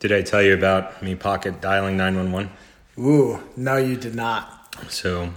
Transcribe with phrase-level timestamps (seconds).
[0.00, 2.50] Did I tell you about me pocket dialing 911?
[2.98, 4.74] Ooh, no, you did not.
[4.88, 5.30] So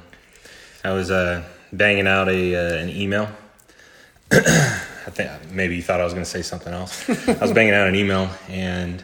[0.86, 1.44] I was uh,
[1.74, 3.30] banging out a uh, an email.
[4.32, 7.10] I think maybe you thought I was going to say something else.
[7.28, 9.04] I was banging out an email, and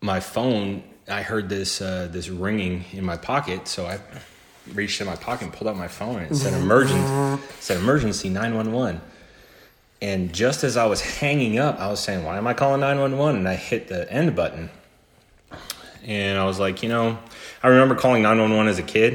[0.00, 0.82] my phone.
[1.08, 4.00] I heard this uh, this ringing in my pocket, so I
[4.74, 7.42] reached in my pocket and pulled out my phone, and it said emergency.
[7.60, 9.00] Said emergency nine one one.
[10.00, 13.00] And just as I was hanging up, I was saying, "Why am I calling nine
[13.00, 14.70] one one?" And I hit the end button,
[16.06, 17.18] and I was like, you know,
[17.62, 19.14] I remember calling nine one one as a kid,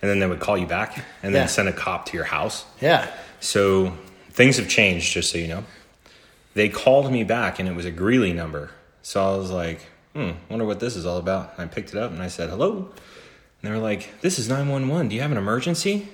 [0.00, 1.46] and then they would call you back, and then Yeah.
[1.46, 2.64] send a cop to your house.
[2.80, 3.06] Yeah.
[3.40, 3.92] So
[4.30, 5.64] things have changed, just so you know.
[6.54, 8.70] They called me back, and it was a Greeley number.
[9.02, 9.80] So I was like,
[10.14, 11.54] hmm, wonder what this is all about.
[11.58, 12.76] And I picked it up, and I said, hello.
[12.76, 12.86] And
[13.62, 15.08] they were like, this is 911.
[15.08, 16.08] Do you have an emergency?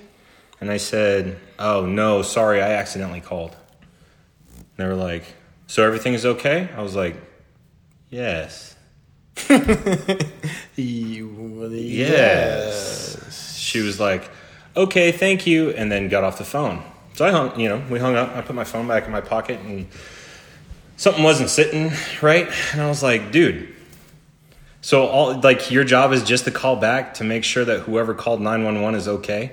[0.59, 3.55] And I said, oh, no, sorry, I accidentally called.
[4.81, 5.23] And they were like,
[5.67, 6.69] so everything is okay?
[6.75, 7.15] I was like,
[8.09, 8.75] yes.
[12.07, 13.57] Yes.
[13.57, 14.29] She was like,
[14.75, 16.83] okay, thank you, and then got off the phone.
[17.13, 18.35] So I hung, you know, we hung up.
[18.35, 19.87] I put my phone back in my pocket, and
[20.97, 22.49] something wasn't sitting right.
[22.73, 23.75] And I was like, dude.
[24.81, 28.15] So all like your job is just to call back to make sure that whoever
[28.15, 29.51] called nine one one is okay.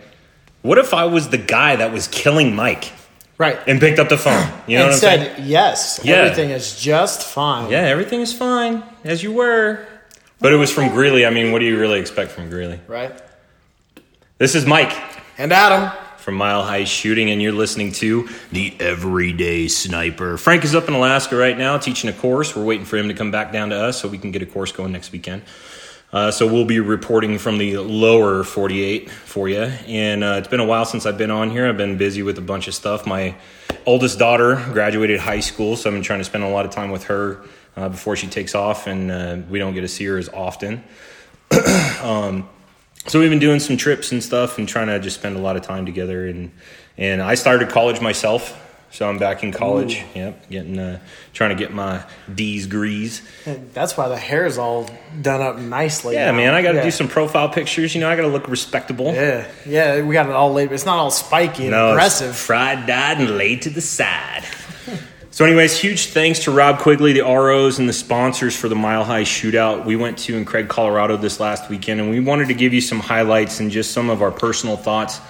[0.63, 2.92] What if I was the guy that was killing Mike
[3.39, 3.56] Right.
[3.69, 4.47] and picked up the phone?
[4.67, 5.48] You know and what I'm said, saying?
[5.48, 6.17] yes, Yeah.
[6.17, 7.70] everything is just fine.
[7.70, 9.86] Yeah, everything is fine as you were.
[10.41, 11.25] But it was from Greeley.
[11.25, 12.80] I mean, what do you really expect from Greeley?
[12.89, 13.12] Right.
[14.39, 14.92] This is Mike.
[15.39, 15.91] And Adam.
[16.19, 20.36] from Mile High Shooting, and you're listening to The Everyday Sniper.
[20.36, 22.55] Frank is up in Alaska right now teaching a course.
[22.55, 24.47] We're waiting for him to come back down to us so we can get a
[24.47, 25.42] course going next weekend.
[26.11, 29.62] Uh, so we'll be reporting from the lower 48 for you.
[29.62, 31.69] And uh, it's been a while since I've been on here.
[31.69, 33.06] I've been busy with a bunch of stuff.
[33.06, 33.34] My
[33.84, 36.91] oldest daughter graduated high school, so I've been trying to spend a lot of time
[36.91, 37.42] with her
[37.77, 40.83] uh, before she takes off, and uh, we don't get to see her as often.
[41.53, 45.56] so we've been doing some trips and stuff and trying to just spend a lot
[45.56, 46.51] of time together and
[46.98, 50.99] and I started college myself so I'm back in college yep getting uh,
[51.35, 52.03] trying to get my
[52.35, 53.23] D's grease
[53.75, 54.89] that's why the hair is all
[55.21, 56.15] done up nicely.
[56.15, 56.37] yeah now.
[56.37, 56.85] man I got to Yeah.
[56.85, 60.27] do some profile pictures you know I got to look respectable Yeah, yeah, we got
[60.27, 60.73] it all laid.
[60.73, 62.35] It's not all spiky and no aggressive.
[62.37, 64.45] fried dyed and laid to the side
[65.31, 69.05] so anyways huge thanks to Rob Quigley the ROs and the sponsors for the Mile
[69.05, 72.55] High Shootout we went to in Craig Colorado this last weekend and we wanted to
[72.55, 75.20] give you some highlights and just some of our personal thoughts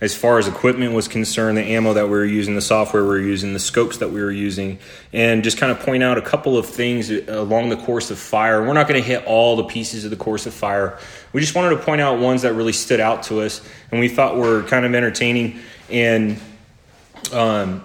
[0.00, 3.08] as far as equipment was concerned, the ammo that we were using, the software we
[3.08, 4.78] were using, the scopes that we were using,
[5.12, 8.60] and just kind of point out a couple of things along the course of fire.
[8.66, 10.98] We're not going to hit all the pieces of the course of fire.
[11.32, 13.60] We just wanted to point out ones that really stood out to us
[13.90, 16.38] and we thought were kind of entertaining and
[17.32, 17.84] um,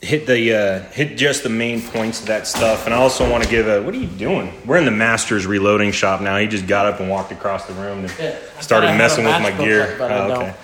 [0.00, 2.86] hit the uh, hit just the main points of that stuff.
[2.86, 4.52] And I also want to give a what are you doing?
[4.64, 6.38] We're in the Masters reloading shop now.
[6.38, 8.98] He just got up and walked across the room and Yeah, started thought I had
[8.98, 9.92] messing with my gear.
[9.92, 10.56] up, but I Oh, don't.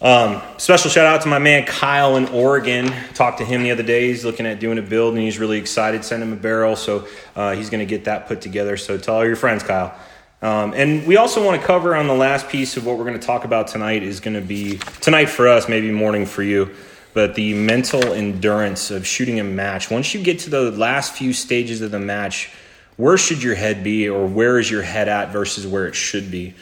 [0.00, 2.86] Um, special shout out to my man Kyle in Oregon.
[3.14, 4.06] Talked to him the other day.
[4.06, 6.04] He's looking at doing a build and he's really excited.
[6.04, 8.76] Send him a barrel, so uh, he's going to get that put together.
[8.76, 9.92] So tell all your friends, Kyle.
[10.40, 13.18] Um, and we also want to cover on the last piece of what we're going
[13.18, 16.70] to talk about tonight is going to be tonight for us, maybe morning for you,
[17.12, 19.90] but the mental endurance of shooting a match.
[19.90, 22.52] Once you get to the last few stages of the match,
[22.96, 26.30] where should your head be, or where is your head at versus where it should
[26.30, 26.54] be?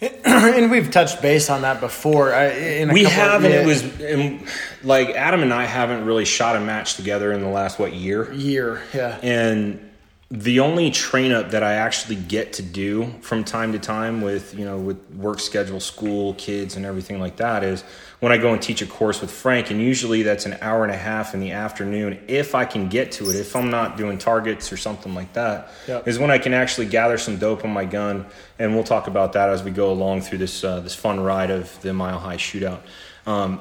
[0.24, 2.32] and we've touched base on that before.
[2.34, 4.46] I- In a we couple have, and it was and,
[4.82, 8.32] like Adam and I haven't really shot a match together in the last what year,
[8.32, 8.80] year.
[8.94, 9.86] Yeah, and
[10.30, 14.56] the only train up that I actually get to do from time to time with
[14.56, 17.84] you know with work schedule, school, kids, and everything like that is
[18.20, 20.92] when I go and teach a course with Frank, and usually that's an hour and
[20.92, 23.36] a half in the afternoon if I can get to it.
[23.36, 26.06] If I'm not doing targets or something like that, Yep.
[26.06, 28.26] is when I can actually gather some dope on my gun,
[28.58, 31.50] and we'll talk about that as we go along through this uh, this fun ride
[31.50, 32.80] of the Mile High Shootout.
[33.26, 33.60] Um,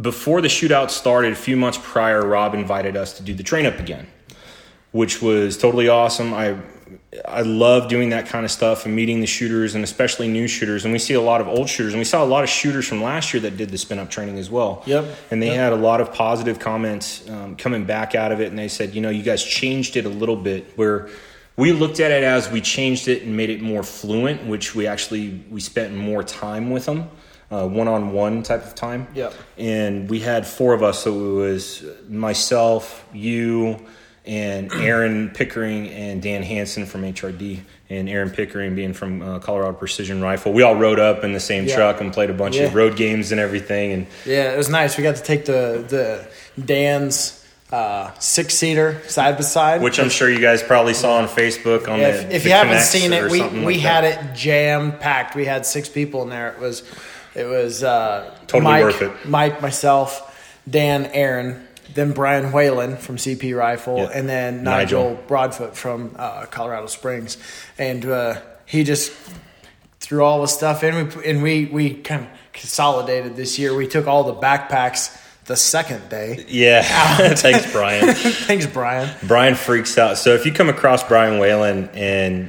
[0.00, 3.66] before the shootout started, a few months prior, Rob invited us to do the train
[3.66, 4.06] up again,
[4.92, 6.32] which was totally awesome.
[6.34, 6.56] I
[7.26, 10.84] I love doing that kind of stuff and meeting the shooters and especially new shooters.
[10.84, 12.88] And we see a lot of old shooters, and we saw a lot of shooters
[12.88, 14.82] from last year that did the spin up training as well.
[14.86, 15.04] Yep.
[15.30, 15.56] And they Yep.
[15.56, 18.94] had a lot of positive comments um, coming back out of it, and they said,
[18.94, 21.08] you know, you guys changed it a little bit where.
[21.56, 24.88] We looked at it as we changed it and made it more fluent, which we
[24.88, 27.08] actually we spent more time with them,
[27.48, 29.34] one on one type of time Yep.
[29.56, 31.04] and we had four of us.
[31.04, 33.78] So it was myself, you,
[34.26, 37.60] and Aaron Pickering and Dan Hansen from HRD,
[37.90, 40.52] and Aaron Pickering being from uh, Colorado Precision Rifle.
[40.52, 41.76] We all rode up in the same Yeah.
[41.76, 42.64] truck and played a bunch Yeah.
[42.64, 43.92] of road games and everything.
[43.92, 44.96] And yeah, it was nice.
[44.96, 46.26] We got to take the the
[46.64, 47.40] Dan's
[47.72, 49.82] uh, six seater side by side.
[49.82, 52.54] which I'm sure you guys probably saw on Facebook on if, the if the you
[52.54, 54.24] haven't seen it, we we like had that.
[54.32, 55.34] it jam packed.
[55.34, 56.52] We had six people in there.
[56.52, 56.82] It was
[57.34, 59.28] it was uh, Totally Mike, worth it.
[59.28, 60.30] Mike, myself,
[60.70, 64.10] Dan, Aaron, then Brian Whalen from CP Rifle, Yeah.
[64.12, 65.02] and then Nigel.
[65.10, 67.36] Nigel, Broadfoot from uh, Colorado Springs,
[67.78, 69.12] and uh, he just
[70.00, 70.94] threw all the stuff in.
[71.08, 73.74] We and we we kind of consolidated this year.
[73.74, 76.44] We took all the backpacks the second day.
[76.48, 76.82] Yeah,
[77.34, 78.14] thanks, Brian.
[78.14, 79.14] Thanks, Brian.
[79.24, 80.16] Brian freaks out.
[80.18, 82.48] So if you come across Brian Whalen and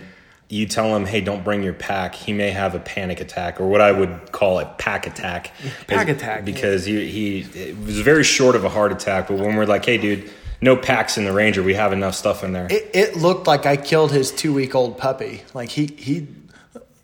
[0.50, 3.68] you tell him, "Hey, don't bring your pack," he may have a panic attack, or
[3.68, 5.52] what I would call a pack attack.
[5.88, 9.28] Pack attack, because he he it was very short of a heart attack.
[9.28, 10.30] But when we're like, "Hey, dude."
[10.62, 11.62] No packs in the Ranger.
[11.62, 12.68] We have enough stuff in there.
[12.72, 15.44] It, it looked like I killed his two week old puppy.
[15.54, 16.28] Like he he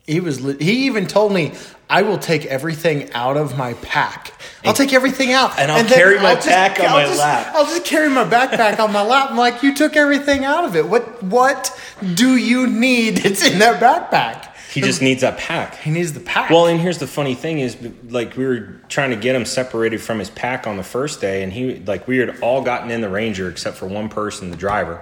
[0.07, 0.39] he was.
[0.39, 1.51] He even told me
[1.91, 4.33] I will take everything out of my pack.
[4.63, 7.19] I'll take everything out, And I'll then carry my just- pack on I'll my just-
[7.19, 7.51] lap.
[7.53, 9.31] I'll just carry my backpack on my lap.
[9.31, 10.87] I'm like, you took everything out of it.
[10.87, 11.77] What what
[12.15, 13.25] do you need?
[13.31, 14.55] It's in that backpack.
[14.73, 15.75] he just needs that pack.
[15.79, 16.49] He needs the pack.
[16.49, 17.75] Well, and here's the funny thing is,
[18.09, 21.43] like, we were trying to get him separated from his pack on the first day,
[21.43, 24.55] and he, like, we had all gotten in the Ranger except for one person, the
[24.55, 24.95] driver.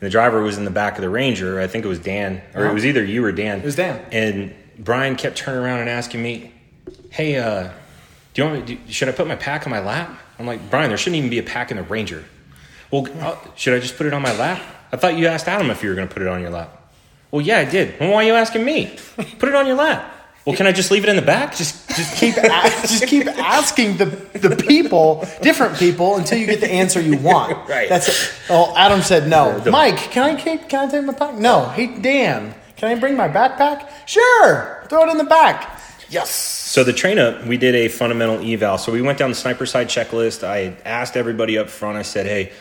[0.00, 1.60] And the driver was in the back of the Ranger.
[1.60, 2.74] I think it was Dan, or it uh-huh.
[2.74, 3.58] was either you or Dan.
[3.58, 4.00] It was Dan.
[4.12, 6.52] And Brian kept turning around and asking me,
[7.10, 7.64] "Hey, uh,
[8.34, 8.74] do you want me?
[8.76, 11.30] Do, should I put my pack on my lap?" I'm like, "Brian, there shouldn't even
[11.30, 12.24] be a pack in the Ranger."
[12.90, 14.60] Well, uh, should I just put it on my lap?
[14.92, 16.76] I thought you asked Adam if you were going to put it on your lap.
[17.30, 18.00] Well, yeah, I did.
[18.00, 18.96] Well, why are you asking me?
[19.38, 20.16] Put it on your lap.
[20.44, 21.54] Well, can I just leave it in the back?
[21.54, 22.48] just just keep a-
[22.82, 27.56] just keep asking the the people, different people, until you get the answer you want.
[27.68, 27.88] Right.
[27.88, 28.32] That's it.
[28.48, 29.62] Oh, Adam said no.
[29.70, 31.34] Mike, can I keep, can I take my pack?
[31.34, 31.68] No.
[31.68, 33.86] Hey, Dan, can I bring my backpack?
[34.06, 34.82] Sure.
[34.88, 35.78] Throw it in the back.
[36.08, 36.30] Yes.
[36.34, 38.78] So the train up, we did a fundamental eval.
[38.78, 40.42] So we went down the sniper side checklist.
[40.42, 41.98] I asked everybody up front.
[41.98, 42.52] I said, "Hey,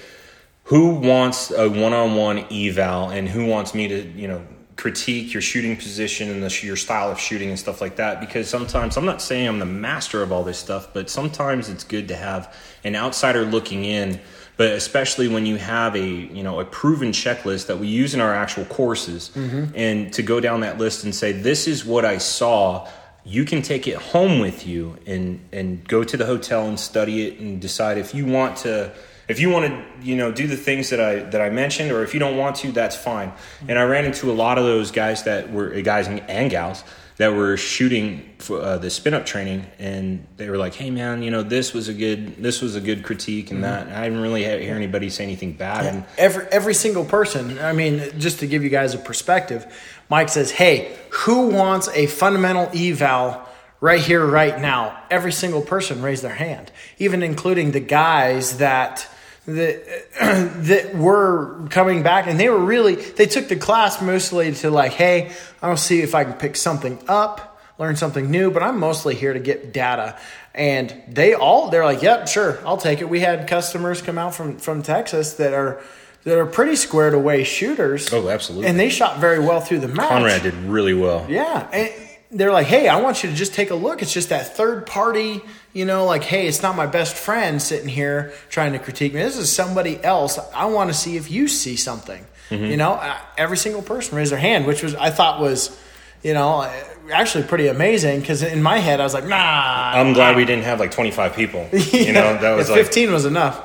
[0.64, 4.46] who wants a one-on-one eval, and who wants me to, you know,
[4.76, 8.50] critique your shooting position and the, your style of shooting and stuff like that?" Because
[8.50, 12.10] sometimes I'm not saying I'm the master of all this stuff, but sometimes it's good
[12.10, 14.20] to have an outsider looking in.
[14.60, 18.20] But especially when you have a you know a proven checklist that we use in
[18.20, 19.72] our actual courses, mm-hmm.
[19.74, 22.88] and to go down that list and say, "This is what I saw."
[23.26, 27.28] you can take it home with you and and go to the hotel and study
[27.28, 28.92] it and decide if you want to
[29.28, 32.02] if you want to you know do the things that I that I mentioned or
[32.02, 33.70] if you don't want to that's fine mm-hmm.
[33.70, 36.84] and I ran into a lot of those guys that were guys and, and gals
[37.20, 41.22] that were shooting for uh, the spin up training and they were like hey man
[41.22, 44.06] you know this was a good this was a good critique and that and I
[44.06, 47.60] didn't really hear anybody say anything bad and Every every single person.
[47.60, 49.66] I mean, just to give you guys a perspective,
[50.10, 53.48] Mike says, "Hey, who wants a fundamental eval
[53.82, 59.08] right here, right now?" Every single person raised their hand, even including the guys that
[59.56, 60.12] that
[60.66, 64.94] that were coming back, and they were really they took the class mostly to like,
[64.94, 65.32] "Hey,
[65.62, 67.46] I don't see if I can pick something up."
[67.80, 70.20] learn something new, but I'm mostly here to get data.
[70.54, 74.36] And they all they're like, "Yep, sure, I'll take it." We had customers come out
[74.36, 75.82] from from Texas that are
[76.24, 78.12] that are pretty squared away shooters.
[78.12, 78.68] Oh, absolutely.
[78.68, 80.10] And they shot very well through the match.
[80.10, 81.68] Conrad did really well Yeah.
[81.72, 81.92] And
[82.32, 84.02] they're like, hey, I want you to just take a look.
[84.02, 85.42] It's just that third party,
[85.74, 89.22] you know, like, hey, it's not my best friend sitting here trying to critique me.
[89.22, 90.40] This is somebody else.
[90.56, 92.26] I want to see if you see something.
[92.50, 92.66] Mm-hmm.
[92.66, 95.80] You know, uh, every single person raised their hand, which was, I thought was,
[96.24, 96.74] you know, uh,
[97.14, 99.92] actually pretty amazing because in my head, I was like, nah.
[99.94, 103.12] I'm glad we didn't have like 25 people you know that was Yeah, like 15
[103.12, 103.64] was enough.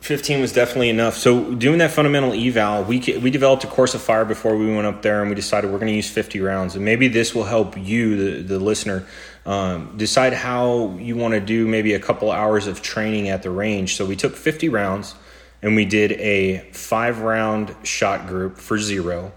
[0.00, 1.16] 15 was definitely enough.
[1.16, 4.86] So doing that fundamental eval, we we developed a course of fire before we went
[4.86, 7.44] up there, and we decided we're going to use 50 rounds, and maybe this will
[7.44, 9.04] help you, the the listener,
[9.46, 13.50] um, decide how you want to do maybe a couple hours of training at the
[13.50, 13.94] range.
[13.94, 15.14] So we took 50 rounds,
[15.62, 19.32] and we did a five round shot group for zero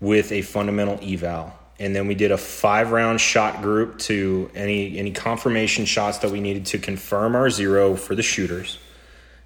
[0.00, 1.56] with a fundamental eval.
[1.78, 6.30] And then we did a five round shot group to any any confirmation shots that
[6.30, 8.78] we needed to confirm our zero for the shooters.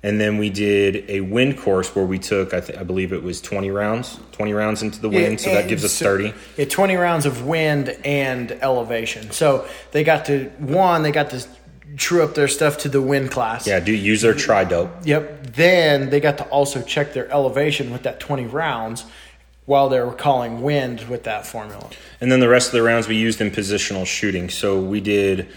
[0.07, 3.25] And then we did a wind course where we took, I, th- I believe it
[3.25, 5.41] was 20 rounds, 20 rounds into the wind.
[5.41, 6.33] so that gives us so- 30.
[6.57, 9.33] Yeah, 20 rounds of wind and elevation.
[9.33, 11.45] So they got to, one, they got to
[11.97, 13.67] true up their stuff to the wind class.
[13.67, 14.91] Yeah, do use their tri dope.
[15.03, 15.55] Yep.
[15.55, 19.07] Then they got to also check their elevation with that 20 rounds
[19.65, 21.91] while they were calling wind with that formula.
[22.21, 24.51] And then the rest of the rounds we used in positional shooting.
[24.51, 25.49] So we did,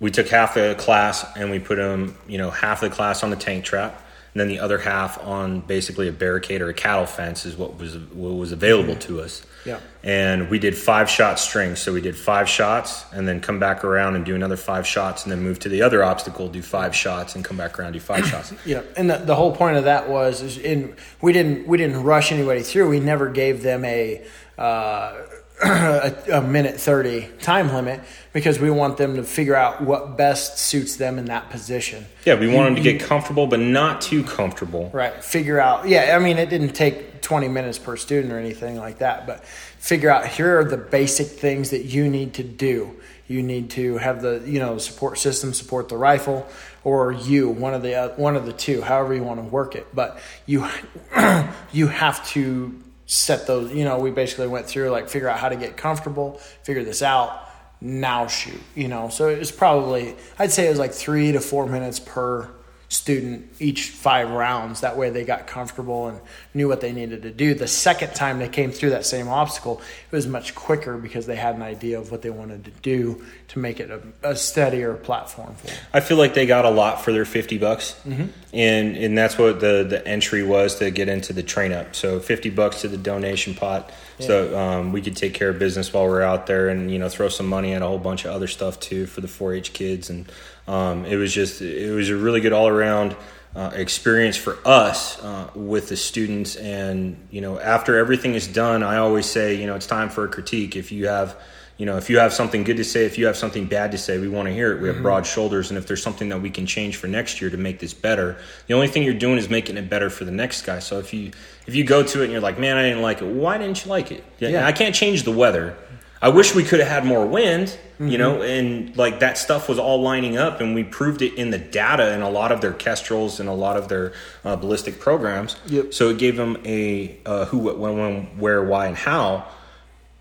[0.00, 3.30] we took half the class and we put them, you know, half the class on
[3.30, 4.00] the tank trap,
[4.32, 7.78] and then the other half on basically a barricade or a cattle fence is what
[7.78, 9.46] was what was available to us.
[9.64, 9.80] Yeah.
[10.02, 11.78] And we did five shot strings.
[11.78, 15.22] So we did five shots and then come back around and do another five shots
[15.22, 18.00] and then move to the other obstacle, do five shots and come back around, do
[18.00, 18.52] five shots.
[18.66, 22.02] Yeah, and the, the whole point of that was, is in we didn't we didn't
[22.02, 22.88] rush anybody through.
[22.88, 24.24] We never gave them a
[24.58, 25.22] uh,
[25.62, 28.00] a, a minute thirty time limit
[28.32, 32.04] because we want them to figure out what best suits them in that position.
[32.24, 34.90] Yeah, we want them to get comfortable, but not too comfortable.
[34.92, 35.22] Right.
[35.22, 35.88] Figure out.
[35.88, 39.44] Yeah, I mean, it didn't take 20 minutes per student or anything like that, but
[39.44, 42.96] figure out here are the basic things that you need to do.
[43.28, 46.46] You need to have the you know support system support the rifle,
[46.82, 49.76] or you one of the uh, one of the two, however you want to work
[49.76, 49.86] it.
[49.94, 50.68] But you
[51.72, 53.72] you have to set those.
[53.72, 57.02] You know, we basically went through like figure out how to get comfortable, figure this
[57.02, 57.48] out.
[57.80, 58.60] Now shoot.
[58.74, 61.98] You know, so it was probably I'd say it was like three to four minutes
[62.00, 62.48] per
[62.94, 64.82] student each five rounds.
[64.82, 66.20] That way they got comfortable and
[66.54, 67.52] knew what they needed to do.
[67.52, 71.34] The second time they came through that same obstacle, it was much quicker because they
[71.34, 74.94] had an idea of what they wanted to do to make it a, a steadier
[74.94, 75.76] platform for them.
[75.92, 78.00] I feel like they got a lot for their 50 bucks.
[78.06, 78.26] Mm-hmm.
[78.52, 81.96] And and that's what the the entry was to get into the train up.
[81.96, 83.90] So 50 bucks to the donation pot.
[84.18, 84.26] Yeah.
[84.26, 87.08] So um, we could take care of business while we're out there and you know
[87.08, 90.08] throw some money at a whole bunch of other stuff too for the 4-H kids
[90.08, 90.30] and
[90.66, 93.16] um, it was just it was a really good all around
[93.54, 96.56] uh, experience for us uh, with the students.
[96.56, 100.24] And you know, after everything is done, I always say, you know, it's time for
[100.24, 100.76] a critique.
[100.76, 101.36] If you have
[101.76, 103.98] you know, if you have something good to say, if you have something bad to
[103.98, 104.80] say, we want to hear it.
[104.80, 105.02] We have mm-hmm.
[105.02, 107.80] broad shoulders, and if there's something that we can change for next year to make
[107.80, 108.36] this better,
[108.68, 110.78] the only thing you're doing is making it better for the next guy.
[110.78, 111.32] So if you
[111.66, 113.84] if you go to it and you're like, man, I didn't like it, why didn't
[113.84, 114.22] you like it?
[114.38, 114.66] Yeah, yeah.
[114.66, 115.76] I can't change the weather,
[116.24, 118.08] I wish we could have had more wind, mm-hmm.
[118.08, 121.50] you know, and like that stuff was all lining up, and we proved it in
[121.50, 124.98] the data in a lot of their kestrels and a lot of their uh, ballistic
[124.98, 125.56] programs.
[125.66, 125.92] Yep.
[125.92, 129.46] So it gave them a uh, who, what, when, when, where, why, and how.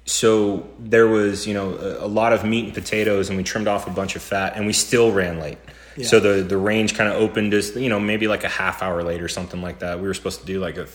[0.03, 3.69] So there was, you know, a, a, lot of meat and potatoes, and we trimmed
[3.69, 5.57] off a bunch of fat, and we still ran late.
[5.95, 6.05] Yeah.
[6.05, 9.03] So the the range kind of opened as you know maybe like a half hour
[9.03, 10.01] late or something like that.
[10.01, 10.89] We were supposed to do like a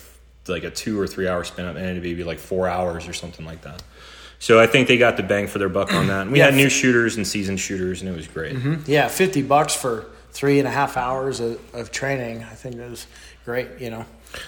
[0.49, 3.15] like a two or three hour spin up, and it'd be like four hours or
[3.15, 3.83] something like that.
[4.39, 6.23] So I think they got the bang for their buck on that.
[6.23, 6.47] And we yeah.
[6.47, 8.55] had new shooters and seasoned shooters, and it was great.
[8.55, 8.91] Mm-hmm.
[8.91, 12.45] Yeah, fifty bucks for three and a half hours of, of training.
[12.45, 13.07] I think it was
[13.45, 13.69] great.
[13.81, 14.07] You know.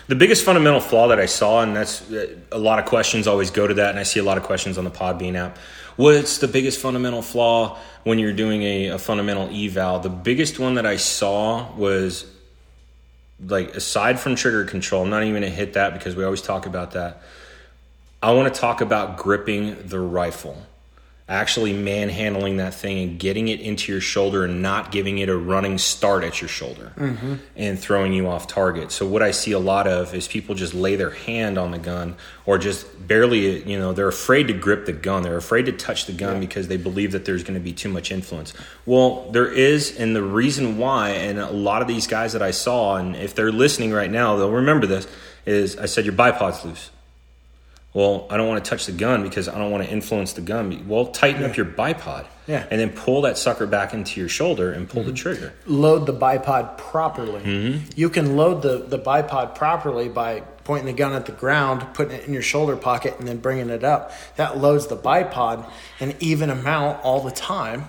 [0.08, 2.04] The biggest fundamental flaw that I saw, and that's
[2.52, 4.76] a lot of questions always go to that, and I see a lot of questions
[4.76, 5.56] on the Podbean app.
[5.96, 10.00] What's the biggest fundamental flaw when you're doing a, a fundamental eval?
[10.00, 12.26] The biggest one that I saw was
[13.44, 16.66] like aside from trigger control, I'm not even gonna hit that because we always talk
[16.66, 17.22] about that
[18.22, 20.66] I want to talk about gripping the rifle,
[21.26, 25.36] actually manhandling that thing and getting it into your shoulder and not giving it a
[25.36, 27.36] running start at your shoulder mm-hmm.
[27.56, 28.92] and throwing you off target.
[28.92, 31.78] So, what I see a lot of is people just lay their hand on the
[31.78, 35.22] gun or just barely, you know, they're afraid to grip the gun.
[35.22, 36.40] They're afraid to touch the gun yeah.
[36.40, 38.52] because they believe that there's going to be too much influence.
[38.84, 42.50] Well, there is, and the reason why, and a lot of these guys that I
[42.50, 45.08] saw, and if they're listening right now, they'll remember this,
[45.46, 46.90] is I said your bipod's loose
[47.92, 50.40] well, I don't want to touch the gun because I don't want to influence the
[50.40, 50.86] gun.
[50.86, 51.48] Well, tighten yeah.
[51.48, 52.26] up your bipod.
[52.46, 52.66] Yeah.
[52.70, 55.10] And then pull that sucker back into your shoulder and pull mm-hmm.
[55.10, 55.52] the trigger.
[55.66, 57.40] Load the bipod properly.
[57.40, 57.90] Mm-hmm.
[57.96, 62.14] You can load the, the bipod properly by pointing the gun at the ground, putting
[62.14, 64.12] it in your shoulder pocket, and then bringing it up.
[64.36, 65.68] That loads the bipod
[65.98, 67.86] an even amount all the time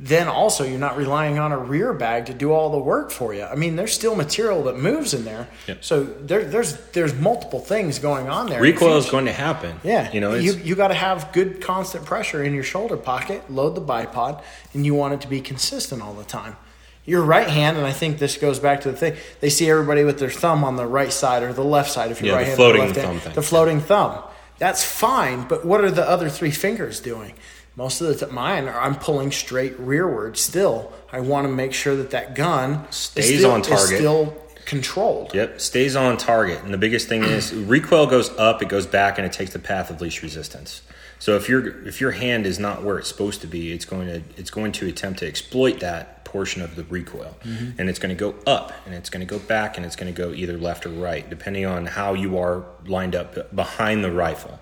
[0.00, 3.34] then also you're not relying on a rear bag to do all the work for
[3.34, 3.42] you.
[3.42, 5.84] I mean, there's still material that moves in there, yep.
[5.84, 8.62] so there, there's there's multiple things going on there.
[8.62, 9.80] Recoil is going to happen.
[9.82, 13.50] Yeah, you know, you you got to have good constant pressure in your shoulder pocket,
[13.50, 14.40] load the bipod,
[14.72, 16.56] and you want it to be consistent all the time.
[17.04, 20.04] Your right hand, and I think this goes back to the thing they see everybody
[20.04, 22.42] with their thumb on the right side or the left side if you're yeah, right
[22.42, 23.34] the hand, floating left thumb hand, thing.
[23.34, 24.22] the floating thumb.
[24.58, 27.34] That's fine, but what are the other three fingers doing?
[27.78, 30.92] Most of the time mine are I'm pulling straight rearward still.
[31.12, 33.98] I want to make sure that that gun stays still, on target.
[33.98, 35.32] still controlled.
[35.32, 36.62] Yep, stays on target.
[36.64, 39.60] And the biggest thing is recoil goes up, it goes back, and it takes the
[39.60, 40.82] path of least resistance.
[41.20, 44.08] So if your if your hand is not where it's supposed to be, it's going
[44.08, 47.80] to it's going to attempt to exploit that portion of the recoil, mm-hmm.
[47.80, 50.12] and it's going to go up, and it's going to go back, and it's going
[50.12, 54.10] to go either left or right, depending on how you are lined up behind the
[54.10, 54.58] rifle.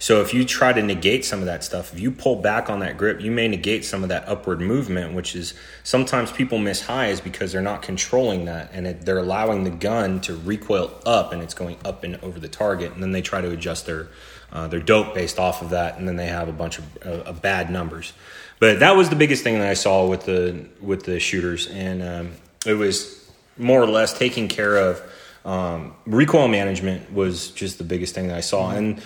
[0.00, 2.80] So if you try to negate some of that stuff, if you pull back on
[2.80, 5.52] that grip, you may negate some of that upward movement, which is
[5.84, 10.18] sometimes people miss highs because they're not controlling that and it, they're allowing the gun
[10.22, 13.42] to recoil up and it's going up and over the target, and then they try
[13.42, 14.08] to adjust their
[14.52, 17.32] uh, their dope based off of that, and then they have a bunch of, uh,
[17.34, 18.12] bad numbers.
[18.58, 22.02] But that was the biggest thing that I saw with the with the shooters, and
[22.02, 22.32] um,
[22.66, 25.02] it was more or less taking care of
[25.44, 28.70] um, recoil management was just the biggest thing that I saw.
[28.70, 29.00] And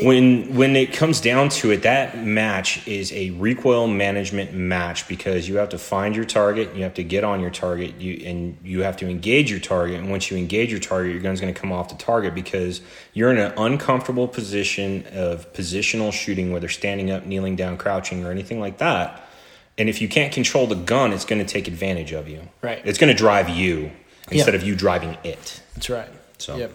[0.00, 5.46] when when it comes down to it, that match is a recoil management match because
[5.46, 8.56] you have to find your target, you have to get on your target, you and
[8.64, 10.00] you have to engage your target.
[10.00, 12.80] And once you engage your target, your gun's going to come off the target because
[13.12, 18.30] you're in an uncomfortable position of positional shooting, whether standing up, kneeling down, crouching, or
[18.30, 19.20] anything like that.
[19.76, 22.48] And if you can't control the gun, it's going to take advantage of you.
[22.62, 22.80] Right.
[22.84, 23.90] It's going to drive you
[24.30, 24.60] instead Yeah.
[24.60, 25.60] of you driving it.
[25.74, 26.08] That's right.
[26.38, 26.72] So- Yep.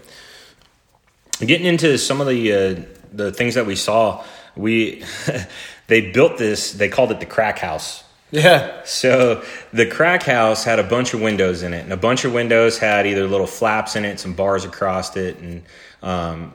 [1.40, 2.76] Getting into some of the uh,
[3.18, 4.24] the things that we saw,
[4.56, 5.04] we
[5.88, 6.72] they built this.
[6.74, 8.04] They called it the crack house.
[8.32, 8.84] Yeah.
[8.84, 12.34] So the crack house had a bunch of windows in it, and a bunch of
[12.34, 15.64] windows had either little flaps in it, some bars across it, and
[16.02, 16.54] um,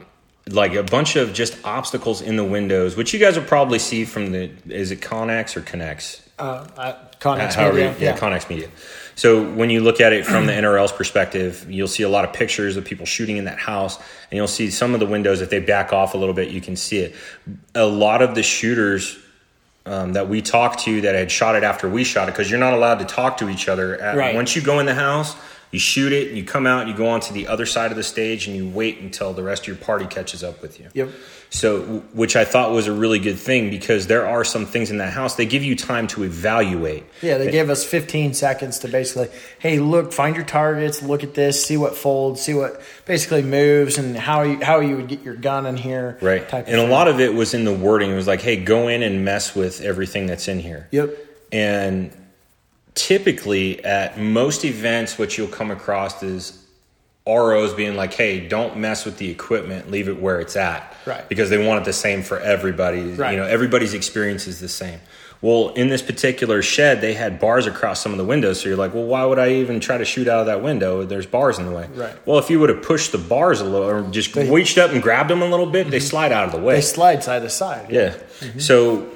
[0.49, 4.04] like a bunch of just obstacles in the windows, which you guys will probably see
[4.04, 6.21] from the is it Connex or Connex?
[6.38, 7.97] Uh, at Connex However, Media.
[7.99, 8.69] yeah, Connex Media.
[9.14, 12.33] So when you look at it from the NRL's perspective, you'll see a lot of
[12.33, 15.40] pictures of people shooting in that house, and you'll see some of the windows.
[15.40, 17.14] If they back off a little bit, you can see it.
[17.75, 19.19] A lot of the shooters
[19.85, 22.61] um, that we talked to that had shot it after we shot it, because you're
[22.61, 24.00] not allowed to talk to each other.
[24.00, 24.35] At, Right.
[24.35, 25.37] Once you go in the house,
[25.71, 27.97] you shoot it, and you come out, you go on to the other side of
[27.97, 30.88] the stage, and you wait until the rest of your party catches up with you.
[30.95, 31.11] Yep.
[31.52, 34.97] So, which I thought was a really good thing because there are some things in
[34.99, 37.04] that house they give you time to evaluate.
[37.21, 39.28] Yeah, they gave us 15 seconds to basically,
[39.59, 43.99] hey, look, find your targets, look at this, see what folds, see what basically moves,
[43.99, 46.16] and how you how you would get your gun in here.
[46.23, 46.49] Right.
[46.49, 48.11] Type of And a lot of it was in the wording.
[48.11, 50.88] It was like, hey, go in and mess with everything that's in here.
[50.90, 51.11] Yep.
[51.52, 52.16] And
[52.94, 56.62] typically at most events, what you'll come across is
[57.26, 60.97] ROs being like, hey, don't mess with the equipment, leave it where it's at.
[61.07, 61.29] Right.
[61.29, 63.12] Because they want it the same for everybody.
[63.12, 63.33] Right.
[63.33, 65.00] You know, everybody's experience is the same.
[65.41, 68.61] Well, in this particular shed, they had bars across some of the windows.
[68.61, 71.05] So you're like, well, why would I even try to shoot out of that window?
[71.05, 71.88] There's bars in the way.
[71.95, 72.26] Right.
[72.26, 75.02] Well, if you would have pushed the bars a little or just reached up and
[75.02, 76.07] grabbed them a little bit, they mm-hmm.
[76.07, 76.76] slide out of the way.
[76.76, 77.91] They slide side to side.
[77.91, 78.11] Yeah.
[78.11, 78.61] Mm-hmm.
[78.61, 79.11] So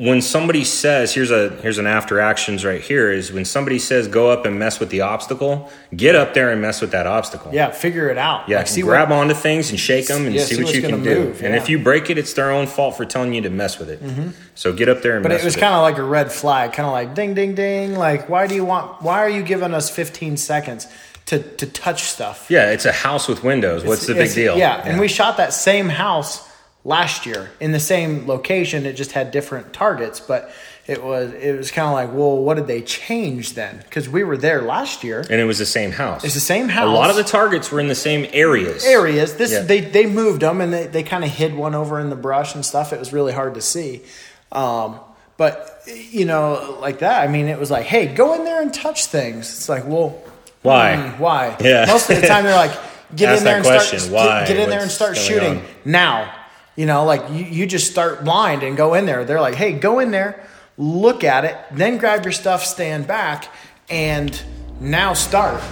[0.00, 4.08] when somebody says, here's a here's an after actions right here is when somebody says
[4.08, 7.52] go up and mess with the obstacle, get up there and mess with that obstacle.
[7.52, 8.48] Yeah, figure it out.
[8.48, 10.74] Yeah, Like, see grab what, onto things and shake them and Yeah, see, see what
[10.74, 11.24] you can gonna do.
[11.26, 13.78] move, And if you break it, it's their own fault for telling you to mess
[13.78, 14.02] with it.
[14.02, 14.30] Mm-hmm.
[14.54, 16.86] So get up there and But it was kind of like a red flag, kind
[16.86, 17.94] of like ding, ding, ding.
[17.94, 19.02] Like, why do you want?
[19.02, 20.86] Why are you giving us 15 seconds
[21.26, 22.46] to to touch stuff?
[22.48, 23.84] Yeah, it's a house with windows.
[23.84, 24.56] What's the big It's- deal?
[24.56, 26.48] Yeah, and we shot that same house
[26.84, 28.86] last year in the same location.
[28.86, 30.50] It just had different targets, but
[30.86, 33.78] it was it was kind of like, well, what did they change then?
[33.78, 35.20] Because we were there last year.
[35.20, 36.24] and it was the same house.
[36.24, 36.88] It's the same house.
[36.88, 38.84] A lot of the targets were in the same areas.
[38.84, 39.36] areas.
[39.36, 39.62] This Yeah.
[39.62, 42.54] they they moved them and they, they kind of hid one over in the brush
[42.54, 42.92] and stuff.
[42.92, 44.02] It was really hard to see.
[44.50, 44.98] Um,
[45.36, 47.22] but you know, like that.
[47.22, 49.48] I mean, it was like, hey, go in there and touch things.
[49.50, 50.20] It's like, well,
[50.62, 50.96] Why?
[50.96, 51.56] hmm, why?
[51.60, 51.84] Yeah.
[51.86, 52.72] Most of the time, they're like,
[53.16, 54.12] get Ask in there and question, start.
[54.14, 54.38] why?
[54.40, 55.64] Get, get in there and start shooting on?
[55.84, 56.34] now.
[56.76, 59.24] You know, like you, you just start blind and go in there.
[59.24, 60.46] They're like, hey, go in there,
[60.78, 63.48] look at it, then grab your stuff, stand back,
[63.88, 64.40] and
[64.80, 65.62] now start.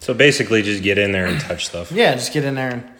[0.00, 1.90] So basically, just get in there and touch stuff.
[1.90, 2.90] Yeah, just get in there and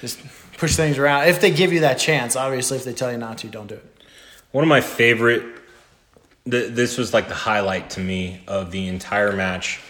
[0.00, 0.18] just
[0.58, 1.28] push things around.
[1.28, 3.76] If they give you that chance, obviously, if they tell you not to, don't do
[3.76, 4.02] it.
[4.50, 5.42] One of my favorite.
[6.50, 9.80] Th- this was like the highlight to me of the entire match.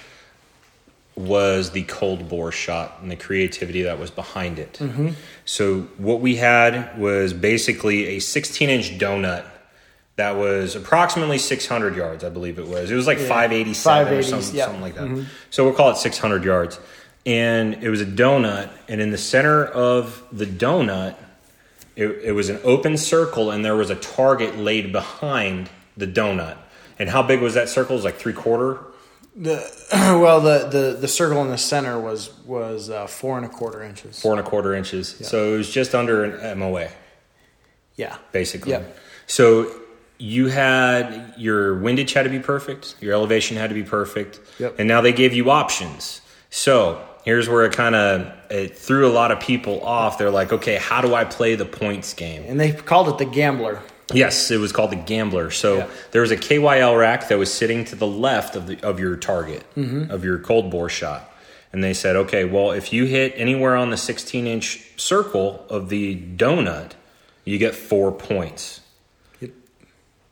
[1.22, 4.74] Was the cold bore shot and the creativity that was behind it.
[4.74, 5.10] Mm-hmm.
[5.44, 9.44] So what we had was basically a 16 inch donut
[10.16, 12.90] that was approximately 600 yards, I believe it was.
[12.90, 14.64] It was like 587 or something, yeah.
[14.66, 15.04] something like that.
[15.04, 15.22] Mm-hmm.
[15.50, 16.78] So we'll call it 600 yards.
[17.24, 21.14] And it was a donut, and in the center of the donut,
[21.94, 26.56] it, it was an open circle, and there was a target laid behind the donut.
[26.98, 27.94] And how big was that circle?
[27.94, 28.80] It was like three quarter.
[29.34, 33.48] The well, the, the the circle in the center was was uh, four and a
[33.48, 34.20] quarter inches.
[34.20, 35.08] four and a quarter inches.
[35.22, 36.88] So it was just under an MOA,
[37.96, 38.72] Yeah, basically.
[38.72, 38.96] Yep.
[39.26, 39.72] So
[40.18, 44.76] you had your windage had to be perfect, your elevation had to be perfect, Yep.
[44.78, 46.20] and now they gave you options.
[46.50, 50.18] So here's where it kind of it threw a lot of people off.
[50.18, 52.44] They're like, okay, how do I play the points game?
[52.46, 53.80] and they called it the gambler.
[54.14, 55.50] Yes, it was called the gambler.
[55.50, 55.86] So Yeah.
[56.10, 59.16] there was a KYL rack that was sitting to the left of the of your
[59.16, 60.10] target mm-hmm.
[60.10, 61.32] of your cold bore shot,
[61.72, 65.88] and they said, okay, well, if you hit anywhere on the 16 inch circle of
[65.88, 66.92] the donut,
[67.44, 68.80] you get four points.
[69.40, 69.50] Yep.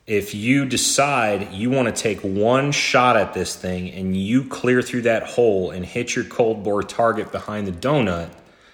[0.07, 4.81] If you decide you want to take one shot at this thing and you clear
[4.81, 8.29] through that hole and hit your cold bore target behind the donut,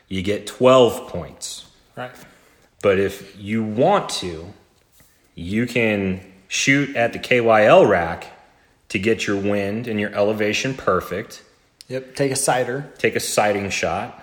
[0.07, 1.65] you get 12 points.
[1.95, 2.11] Right.
[2.81, 4.53] But if you want to,
[5.38, 8.26] you can shoot at the KYL rack
[8.89, 11.43] to get your wind and your elevation perfect.
[11.88, 12.15] Yep.
[12.15, 12.91] Take a sighter.
[12.97, 14.19] Take a sighting shot,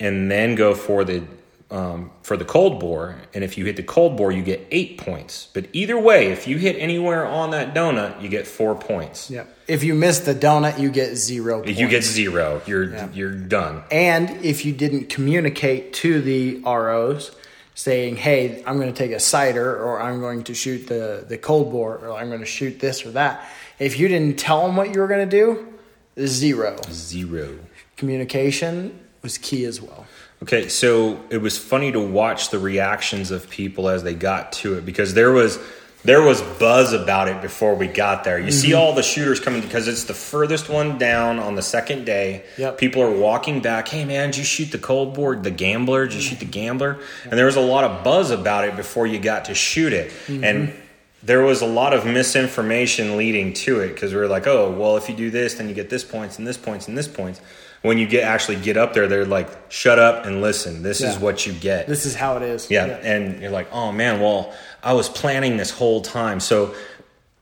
[0.00, 1.22] and then go for the
[1.70, 3.20] um, for the cold bore.
[3.34, 5.48] And if you hit the cold bore, you get eight points.
[5.52, 9.30] But either way, if you hit anywhere on that donut, you get four points.
[9.30, 9.54] Yep.
[9.68, 11.62] If you miss the donut, you get zero.
[11.62, 13.82] If you get zero, you're you're done.
[13.90, 17.32] And if you didn't communicate to the ROs
[17.78, 21.38] saying, hey, I'm going to take a sighter or I'm going to shoot the, the
[21.38, 24.74] cold bore or I'm going to shoot this or that, if you didn't tell them
[24.74, 25.78] what you were going to do,
[26.26, 26.76] zero.
[26.90, 27.56] Zero.
[27.96, 30.08] Communication was key as well.
[30.42, 34.74] Okay, so it was funny to watch the reactions of people as they got to
[34.76, 35.60] it because there was
[36.08, 38.38] there was buzz about it before we got there.
[38.38, 38.78] You see mm-hmm.
[38.78, 42.46] all the shooters coming because it's the furthest one down on the second day.
[42.56, 42.78] Yep.
[42.78, 43.88] People are walking back.
[43.88, 46.06] Hey man, did you shoot the cold bore, the gambler?
[46.06, 46.98] Did you shoot the gambler?
[47.24, 50.10] And there was a lot of buzz about it before you got to shoot it.
[50.28, 50.44] Mm-hmm.
[50.44, 50.74] And
[51.22, 54.96] there was a lot of misinformation leading to it because we were like, oh, well,
[54.96, 57.42] if you do this, then you get this points and this points and this points.
[57.82, 60.82] When you get actually get up there, they're like, shut up and listen.
[60.82, 61.86] This is what you get.
[61.86, 62.70] This is how it is.
[62.70, 66.40] Yeah, and you're like, oh man, well, I was planning this whole time.
[66.40, 66.74] So,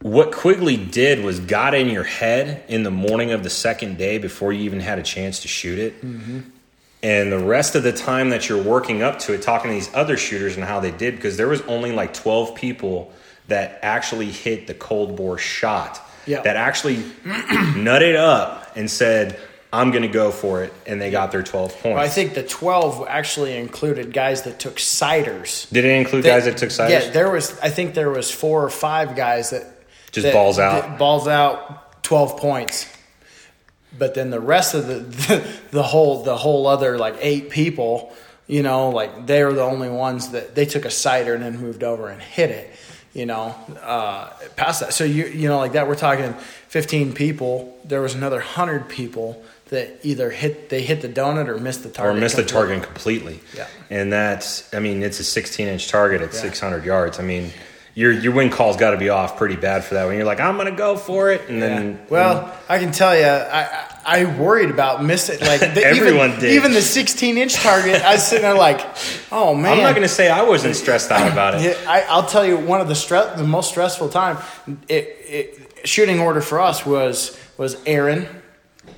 [0.03, 4.18] what Quigley did was got in your head in the morning of the second day
[4.18, 6.03] before you even had a chance to shoot it.
[6.05, 6.40] Mm-hmm.
[7.03, 9.92] And the rest of the time that you're working up to it, talking to these
[9.94, 13.12] other shooters and how they did, because there was only like 12 people
[13.49, 16.42] that actually hit the cold bore shot, Yeah.
[16.42, 19.38] that actually nutted up and said,
[19.76, 20.72] I'm going to go for it.
[20.86, 21.84] And they got their 12 points.
[21.84, 25.66] Well, I think the 12 actually included guys that took sighters.
[25.72, 27.04] did it include They- guys that took sighters?
[27.06, 27.58] Yeah, there was.
[27.60, 29.64] I think there was four or five guys that
[30.12, 30.98] Just that balls out.
[30.98, 32.86] balls out, twelve points.
[33.98, 34.94] But then the rest of the,
[35.28, 38.14] the the whole the whole other like eight people,
[38.46, 41.58] you know, like they were the only ones that they took a sighter and then
[41.58, 42.70] moved over and hit it.
[43.14, 44.92] You know, uh, past that.
[44.92, 45.88] So you you know like that.
[45.88, 46.34] We're talking
[46.68, 47.78] fifteen people.
[47.84, 51.88] There was another hundred people that either hit they hit the donut or missed the
[51.88, 53.40] target or miss the target completely.
[53.57, 53.66] Yeah.
[53.90, 56.40] And that's, I mean, it's a 16 inch target at Yeah.
[56.40, 57.18] 600 yards.
[57.18, 57.50] I mean,
[57.94, 60.07] your your win call's got to be off pretty bad for that.
[60.07, 62.07] When you're like, I'm gonna go for it, and then Yeah.
[62.11, 65.40] Well, I can tell you, I, I worried about missing.
[65.40, 66.52] Like the, Everyone even, did.
[66.52, 68.81] Even the 16 inch target, I was sitting there like,
[69.33, 69.72] oh man.
[69.72, 71.62] I'm not gonna say I wasn't stressed out about it.
[71.62, 74.38] Yeah, I, I'll tell you one of the stress, the most stressful time.
[74.88, 78.29] It, it shooting order for us was was Aaron,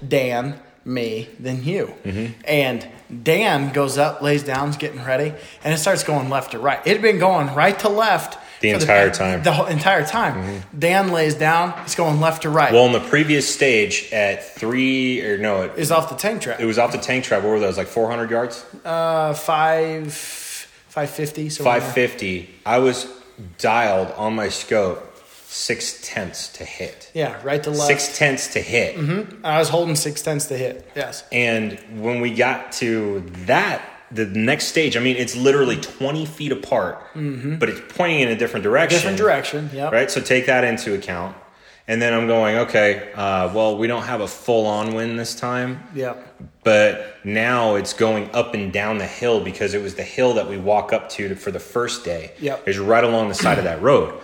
[0.07, 2.33] Dan, me, then you, Mm-hmm.
[2.47, 2.87] and
[3.23, 5.33] Dan goes up, lays down, is getting ready,
[5.65, 6.81] and it starts going left to right.
[6.87, 9.35] It had been going right to left The entire time.
[9.37, 9.43] Mm-hmm.
[9.45, 10.63] The whole entire time.
[10.79, 12.73] Dan lays down, it's going left to right.
[12.73, 16.59] Well, in the previous stage at three or no, it, is off the tank trap.
[16.61, 17.43] it was off the tank trap.
[17.43, 17.77] What were those?
[17.79, 21.49] Like 400 yards, Uh, five, five fifty.
[21.51, 22.49] So 550.
[22.67, 23.07] I was
[23.59, 25.08] dialed on my scope
[25.51, 27.11] six tenths to hit.
[27.15, 27.83] Yeah, right to left.
[27.87, 28.97] Six tenths to hit.
[29.43, 30.89] I was holding six tenths to hit.
[30.95, 31.25] Yes.
[31.33, 36.53] And when we got to that, the next stage, I mean, it's literally 20 feet
[36.53, 38.99] apart, but it's pointing in a different direction.
[38.99, 39.17] Mm-hmm.
[39.17, 39.71] Different direction.
[39.73, 39.91] yeah.
[39.91, 40.11] Right?
[40.11, 41.37] So take that into account.
[41.87, 45.35] And then I'm going, okay, uh, well, we don't have a full on wind this
[45.35, 46.43] time, Yep.
[46.63, 50.51] but now it's going up and down the hill because it was the hill that
[50.51, 52.33] we walk up to for the first day.
[52.41, 52.69] Yep.
[52.69, 54.21] It's right along the side of that road.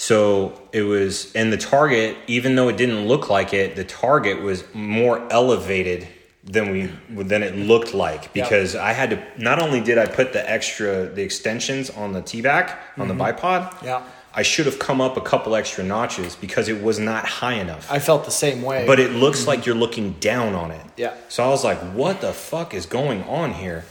[0.00, 4.40] So it was, and the target, even though it didn't look like it, the target
[4.40, 6.06] was more elevated
[6.44, 9.22] than we than it looked like because I had to.
[9.38, 13.14] Not only did I put the extra the extensions on the T back on the
[13.14, 13.44] mm-hmm.
[13.44, 14.04] bipod, Yeah.
[14.32, 17.90] I should have come up a couple extra notches because it was not high enough.
[17.90, 18.86] I felt the same way.
[18.86, 19.48] but it looks mm-hmm.
[19.48, 20.86] like you're looking down on it.
[20.96, 21.14] Yeah.
[21.28, 23.84] So I was like, "What the fuck is going on here?"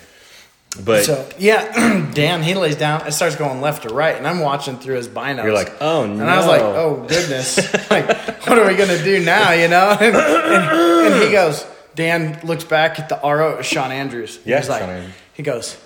[0.84, 3.08] But so yeah, Dan he lays down.
[3.08, 5.44] It starts going left to right, and I'm watching through his binos.
[5.44, 7.58] you're like, "Oh no!" And I was like, "Oh goodness!
[7.90, 8.08] like,
[8.48, 9.98] what are we gonna do now?" You know?
[10.00, 11.66] And, and, and he goes.
[11.96, 14.38] Dan looks back at the RO, Sean Andrews.
[14.46, 15.14] Yeah, He's like, Sean Andrews.
[15.34, 15.78] he goes,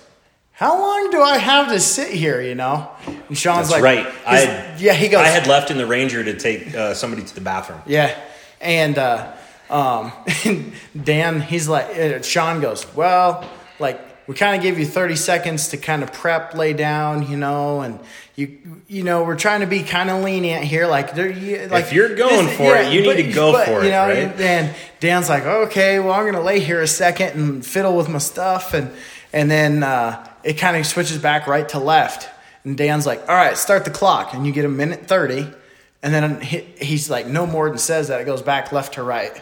[0.52, 2.90] "How long do I have to sit here?" You know?
[3.06, 4.14] And Sean's That's like, right.
[4.26, 5.22] I had, yeah, he goes.
[5.22, 7.80] I had left in the Ranger to take uh, somebody to the bathroom.
[7.86, 8.14] Yeah,
[8.60, 9.32] and uh,
[9.70, 10.12] um,
[11.02, 15.68] Dan, he's like, uh, Sean goes, well, like we kind of give you thirty seconds
[15.68, 17.98] to kind of prep, lay down, you know, and
[18.34, 18.58] you,
[18.88, 21.92] you know, we're trying to be kind of lenient here, like there, you, like if
[21.92, 24.40] you're going for it, you need to go for it, you know, right?
[24.40, 28.18] And Dan's like, okay, well, I'm gonna lay here a second and fiddle with my
[28.18, 28.90] stuff, and
[29.32, 32.28] and then uh, it kind of switches back right to left,
[32.64, 35.46] and Dan's like, all right, start the clock, and you get a minute thirty.
[36.04, 38.20] And then he, he's like, no more than says that.
[38.20, 39.40] It goes back left to right.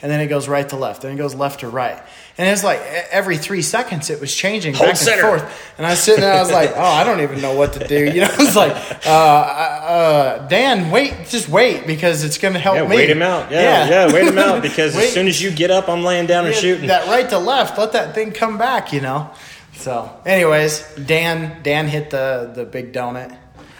[0.00, 1.02] And then it goes right to left.
[1.02, 2.00] Then it goes left to right.
[2.38, 5.26] And it's like every three seconds it was changing Hold back center.
[5.26, 5.72] and forth.
[5.78, 7.88] And I was sitting there, I was like, oh, I don't even know what to
[7.88, 8.04] do.
[8.14, 8.72] You know, it's like,
[9.06, 12.96] uh, uh, Dan, wait, just wait because it's going to help Yeah, me.
[12.96, 13.50] wait him out.
[13.50, 16.44] Yeah, yeah, wait him out because as soon as you get up, I'm laying down
[16.46, 16.88] and shooting.
[16.88, 19.30] That right to left, let that thing come back, you know.
[19.74, 23.36] So, anyways, Dan Dan hit the the big donut.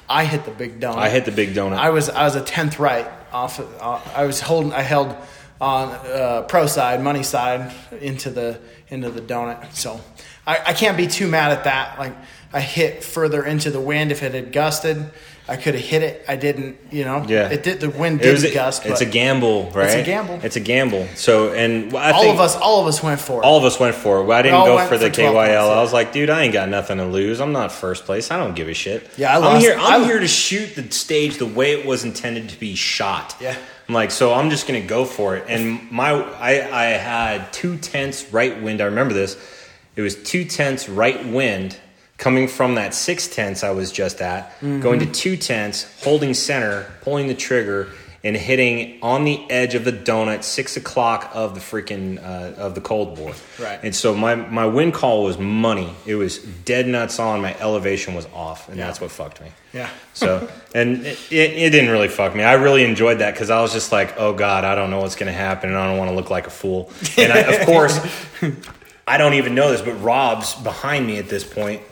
[0.09, 0.99] I hit the big donut.
[0.99, 1.77] I hit the big donut.
[1.79, 3.59] I was I was a tenth right off.
[3.59, 4.73] Of, uh, I was holding.
[4.75, 5.15] I held
[5.61, 9.75] on uh, pro side, money side into the into the donut.
[9.75, 10.01] So
[10.47, 11.99] I, I can't be too mad at that.
[11.99, 12.15] Like
[12.53, 14.13] I hit further into the wind.
[14.13, 15.11] If it had gusted,
[15.49, 16.25] I could have hit it.
[16.29, 16.79] I didn't.
[16.91, 17.25] You know.
[17.27, 17.49] Yeah.
[17.51, 17.81] It did.
[17.81, 18.85] The wind It did was a- gust.
[18.85, 19.87] it's a gamble, right?
[19.87, 20.41] It's a gamble.
[20.43, 21.07] It's a gamble.
[21.15, 22.55] So, and I all of us.
[22.57, 23.45] All of us went for it.
[23.45, 24.25] all of us went for it.
[24.25, 25.47] Well, I didn't go for the for KYL.
[25.49, 25.63] yeah.
[25.65, 27.41] I was like, dude, I ain't got nothing to lose.
[27.41, 28.31] I'm not first place.
[28.31, 29.09] I don't give a shit.
[29.17, 29.77] Yeah, I am here.
[29.79, 33.35] I'm I- here to shoot the stage the way it was intended to be shot.
[33.41, 33.57] Yeah.
[33.89, 35.45] I'm like, so I'm just gonna go for it.
[35.49, 38.81] And my, I, I had two tenths right wind.
[38.81, 39.37] I remember this.
[39.95, 41.79] It was two tenths right wind
[42.19, 44.81] coming from that six tenths I was just at, Mm-hmm.
[44.81, 47.89] going to two tenths, holding center, pulling the trigger,
[48.27, 52.75] and hitting on the edge of the donut, six o'clock of the freaking uh, of
[52.75, 53.33] the cold bore.
[53.59, 53.79] Right.
[53.83, 55.91] And so my my wind call was money.
[56.07, 57.41] It was dead nuts on.
[57.41, 58.87] My elevation was off, and Yeah.
[58.87, 59.49] that's what fucked me.
[59.73, 59.89] Yeah.
[60.15, 62.43] So, and it, it, it didn't really fuck me.
[62.43, 65.17] I really enjoyed that because I was just like, oh God, I don't know what's
[65.17, 66.91] going to happen and I don't want to look like a fool.
[67.19, 67.99] And I, of course,
[69.07, 71.83] I don't even know this, but Rob's behind me at this point,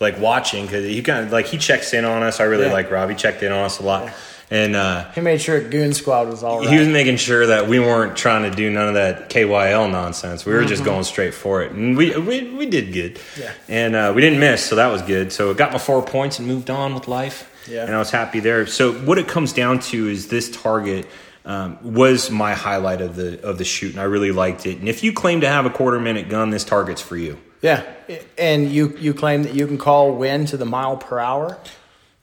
[0.00, 2.40] like watching because he kind of like he checks in on us.
[2.40, 2.72] I really Yeah.
[2.72, 3.10] like Rob.
[3.10, 4.10] He checked in on us a lot.
[4.50, 6.68] And, uh, He made sure Goon Squad was all right.
[6.68, 10.44] he was making sure that we weren't trying to do none of that KYL nonsense.
[10.44, 10.90] We were just Mm-hmm.
[10.90, 13.18] going straight for it, and we we, we did good.
[13.40, 13.52] Yeah.
[13.68, 15.32] and uh, we didn't miss, so that was good.
[15.32, 17.50] So I got my four points and moved on with life.
[17.68, 17.84] Yeah.
[17.86, 18.66] and I was happy there.
[18.66, 21.06] So what it comes down to is this target.
[21.46, 24.78] Um, was my highlight of the of the shoot, and I really liked it.
[24.78, 27.36] And if you claim to have a quarter minute gun, this target's for you.
[27.60, 27.82] yeah,
[28.38, 31.58] and you you claim that you can call wind to the mile per hour.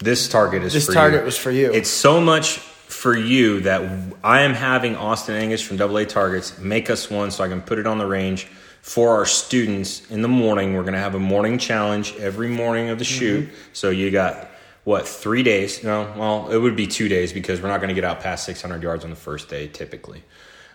[0.02, 0.86] This target is for you.
[0.88, 1.26] This target you.
[1.26, 1.72] was for you.
[1.72, 3.82] It's so much for you that
[4.24, 7.62] I am having Austin Angus from Double A Targets make us one so I can
[7.62, 8.48] put it on the range
[8.82, 10.74] for our students in the morning.
[10.74, 13.20] We're going to have a morning challenge every morning of the Mm-hmm.
[13.20, 13.50] shoot.
[13.74, 14.50] So you got
[14.84, 15.84] what three days?
[15.84, 18.46] No, well, it would be two days because we're not going to get out past
[18.46, 20.24] 600 yards on the first day typically.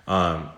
[0.06, 0.50] Um,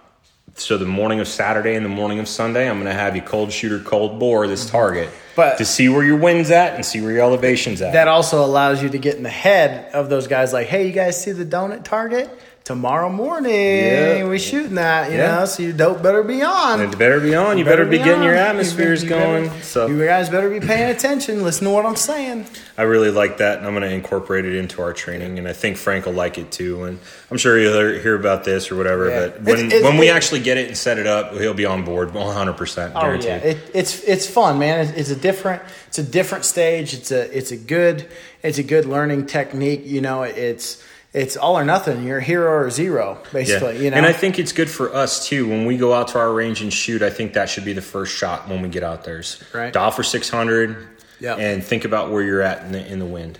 [0.54, 3.22] so the morning of Saturday and the morning of Sunday, I'm going to have you
[3.22, 5.24] cold shooter, cold bore this target, Mm-hmm.
[5.36, 7.92] But- to see where your wind's at and see where your elevation's at.
[7.92, 10.52] That also allows you to get in the head of those guys.
[10.52, 12.28] Like, hey, you guys see the donut target
[12.68, 13.50] tomorrow morning?
[13.50, 14.24] Yeah.
[14.28, 15.36] We shooting that, you Yeah.
[15.38, 15.44] know.
[15.46, 16.82] So you dope better be on.
[16.82, 17.56] It better be on.
[17.56, 19.62] You better, be getting your atmospheres You better- going.
[19.62, 21.42] so you guys better be paying attention.
[21.42, 22.44] Listen to what I'm saying.
[22.76, 25.38] I really like that, and I'm going to incorporate it into our training.
[25.38, 26.84] And I think Frank will like it too.
[26.84, 26.98] And
[27.30, 29.08] I'm sure he'll hear about this or whatever.
[29.08, 29.18] Yeah.
[29.20, 31.54] But when It's- it's- when we it- actually get it and set it up, he'll
[31.54, 34.80] be on board 100 percent Oh yeah, it, it's it's fun, man.
[34.80, 36.92] It's, it's a different it's a different stage.
[36.92, 38.04] It's a it's a good
[38.42, 39.82] it's a good learning technique.
[39.86, 40.76] You know, it's
[41.18, 42.04] it's all or nothing.
[42.04, 43.84] You're a hero or zero, basically.
[43.84, 45.48] You know, And I think it's good for us too.
[45.48, 47.82] When we go out to our range and shoot, I think that should be the
[47.82, 49.18] first shot when we get out there.
[49.20, 49.72] is Right.
[49.72, 50.76] Dial for 600
[51.20, 51.32] Yeah.
[51.32, 51.40] Mm-hmm.
[51.40, 53.38] and think about where you're at in the, in the wind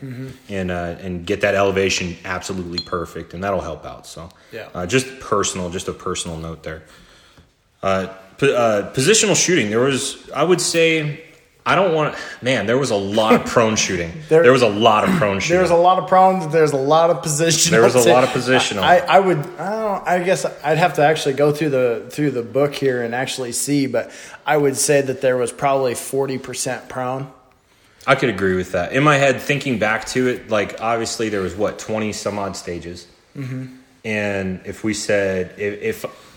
[0.48, 3.34] and, uh, and get that elevation absolutely perfect.
[3.34, 4.06] And that'll help out.
[4.06, 4.68] So, Yeah.
[4.74, 6.82] uh, just personal, just a personal note there.
[7.82, 9.70] Uh, po- uh, positional shooting.
[9.70, 11.22] There was, I would say,
[11.68, 12.14] I don't want.
[12.40, 14.12] Man, there was a lot of prone shooting.
[14.28, 15.54] There- There, was a lot of prone shooting.
[15.54, 16.50] There was a lot of problems.
[16.52, 17.70] There's a lot of positional.
[17.70, 18.82] There was a lot of positional.
[18.82, 19.38] I, I would.
[19.38, 20.08] I don't.
[20.08, 23.52] I guess I'd have to actually go through the through the book here and actually
[23.52, 23.86] see.
[23.86, 24.10] But
[24.46, 27.30] I would say that there was probably forty percent prone.
[28.06, 28.92] I could agree with that.
[28.92, 32.56] In my head, thinking back to it, like obviously there was what twenty some odd
[32.56, 33.66] stages, mm-hmm.
[34.04, 36.28] and if we said if, if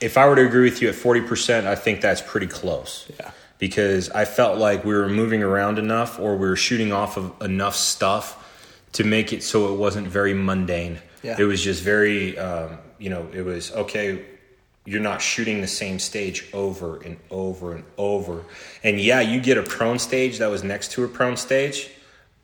[0.00, 3.10] if I were to agree with you at forty percent, I think that's pretty close.
[3.18, 3.32] Yeah.
[3.58, 7.32] Because I felt like we were moving around enough, or we were shooting off of
[7.40, 8.42] enough stuff
[8.92, 10.98] to make it so it wasn't very mundane.
[11.22, 11.36] Yeah.
[11.38, 14.24] It was just very, um, you know, it was okay.
[14.84, 18.44] You're not shooting the same stage over and over and over.
[18.84, 21.90] And yeah, you get a prone stage that was next to a prone stage,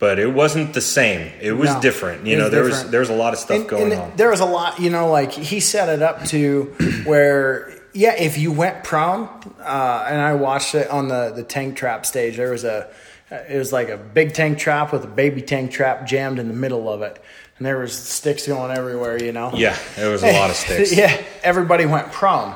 [0.01, 1.31] but it wasn't the same.
[1.40, 2.27] It was No, different.
[2.27, 4.01] You it know, was there was there was a lot of stuff And- going and
[4.01, 4.12] on.
[4.16, 6.64] There was a lot, you know, like he set it up to
[7.05, 9.28] where, yeah, if you went prone,
[9.61, 12.37] uh, and I watched it on the the tank trap stage.
[12.37, 12.88] There was a,
[13.31, 16.55] it was like a big tank trap with a baby tank trap jammed in the
[16.55, 17.22] middle of it,
[17.59, 19.22] and there was sticks going everywhere.
[19.22, 19.52] You know.
[19.55, 20.94] yeah, it was a lot of sticks.
[20.96, 22.55] yeah, everybody went prone.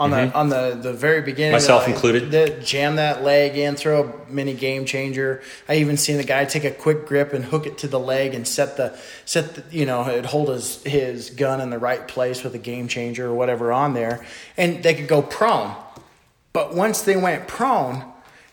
[0.00, 0.36] On the mm-hmm.
[0.36, 2.30] on the, the very beginning, Myself Like, included.
[2.30, 5.42] the- jam that leg in, throw a mini game changer.
[5.68, 8.32] I even seen the guy take a quick grip and hook it to the leg
[8.32, 12.06] and set the set the, you know it hold his his gun in the right
[12.06, 14.24] place with a game changer or whatever on there,
[14.56, 15.74] and they could go prone.
[16.52, 18.04] But once they went prone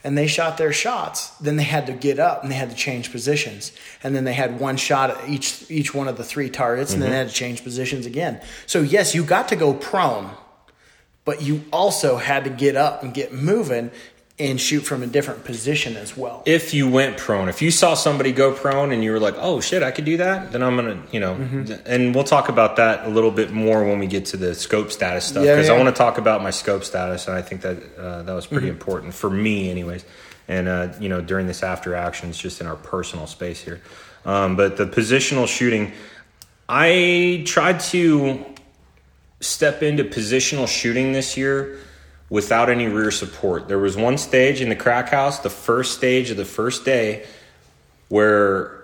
[0.03, 2.75] and they shot their shots, then they had to get up and they had to
[2.75, 3.71] change positions.
[4.03, 7.01] And then they had one shot at each each one of the three targets and
[7.01, 7.13] then mm-hmm.
[7.13, 8.41] they had to change positions again.
[8.67, 10.29] So yes, you got to go prone,
[11.25, 13.91] but you also had to get up and get moving
[14.37, 16.43] and shoot from a different position as well.
[16.45, 19.61] if you went prone, if you saw somebody go prone and you were like, "Oh
[19.61, 21.73] shit, I could do that," then I'm gonna, you know, Mm-hmm.
[21.85, 24.91] and we'll talk about that a little bit more when we get to the scope
[24.91, 27.61] status stuff Yeah, because I want to talk about my scope status, and I think
[27.61, 28.55] that uh, that was Mm-hmm.
[28.55, 30.03] pretty important for me, anyways.
[30.49, 33.79] And uh, you know, during this after actions, just in our personal space here,
[34.25, 35.93] um, but the positional shooting,
[36.67, 38.43] I tried to
[39.45, 41.79] step into positional shooting this year
[42.29, 43.67] without any rear support.
[43.67, 47.25] There was one stage in the crack house, the first stage of the first day,
[48.09, 48.83] where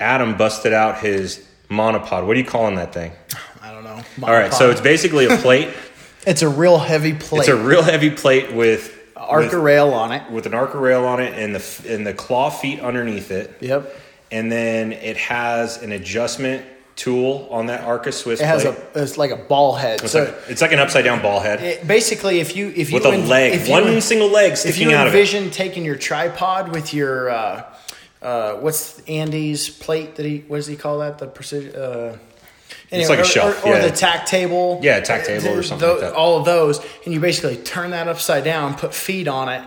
[0.00, 2.26] Adam busted out his monopod.
[2.26, 3.12] What are you calling that thing?
[3.62, 4.02] I don't know.
[4.22, 5.68] All right, so it's basically a plate.
[6.26, 7.40] it's a real heavy plate.
[7.40, 10.30] it's a real heavy plate with arc with, rail on it.
[10.30, 13.56] with an Arca rail on it and the and the claw feet underneath it.
[13.60, 13.94] Yep.
[14.30, 16.64] And then it has an adjustment
[16.98, 18.76] tool on that Arca Swiss It has plate.
[18.94, 20.02] a it's like a ball head.
[20.02, 22.90] it's, so like, it's like an upside down ball head it, basically, if you if
[22.90, 25.16] you with a en- leg, if one en- single leg sticking you out of it.
[25.16, 27.64] envision taking your tripod with your uh,
[28.20, 31.74] uh, what's Andy's plate that he what does he call that the precision.
[31.76, 32.18] Uh,
[32.90, 33.86] It's like a or, shelf, or, or yeah.
[33.88, 34.80] the tack table.
[34.82, 36.14] Yeah, tack table or something like that.
[36.14, 39.62] All of those, and you basically turn that upside down, put feet on it,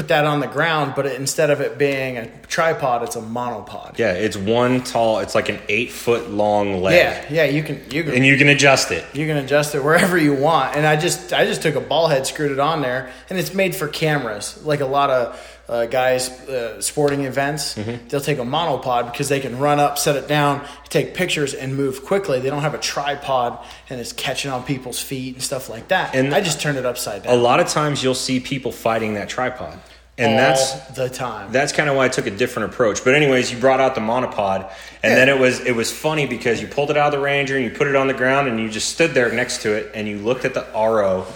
[0.00, 3.20] put that on the ground, but it, instead of it being a tripod, it's a
[3.20, 3.98] monopod.
[3.98, 5.18] Yeah, it's one tall.
[5.18, 6.94] It's like an eight foot long leg.
[7.28, 9.04] Yeah, yeah, you can you can and you can adjust it.
[9.12, 10.74] you can adjust it wherever you want.
[10.76, 13.52] And I just I just took a ball head, screwed it on there, and it's
[13.52, 14.64] made for cameras.
[14.64, 18.08] Like a lot of uh, guys, uh, sporting events, Mm-hmm.
[18.08, 21.76] they'll take a monopod because they can run up, set it down, take pictures, and
[21.76, 22.40] move quickly.
[22.40, 26.14] They don't have a tripod and it's catching on people's feet and stuff like that.
[26.14, 27.34] And And I just turned it upside down.
[27.34, 29.78] A lot of times you'll see people fighting that tripod,
[30.20, 31.50] and that's the time.
[31.52, 33.02] that's kind of why I took a different approach.
[33.04, 34.70] But anyways, you brought out the monopod,
[35.02, 35.14] and Yeah.
[35.16, 37.64] then it was it was funny because you pulled it out of the Ranger and
[37.64, 40.06] you put it on the ground and you just stood there next to it and
[40.06, 41.26] you looked at the RO,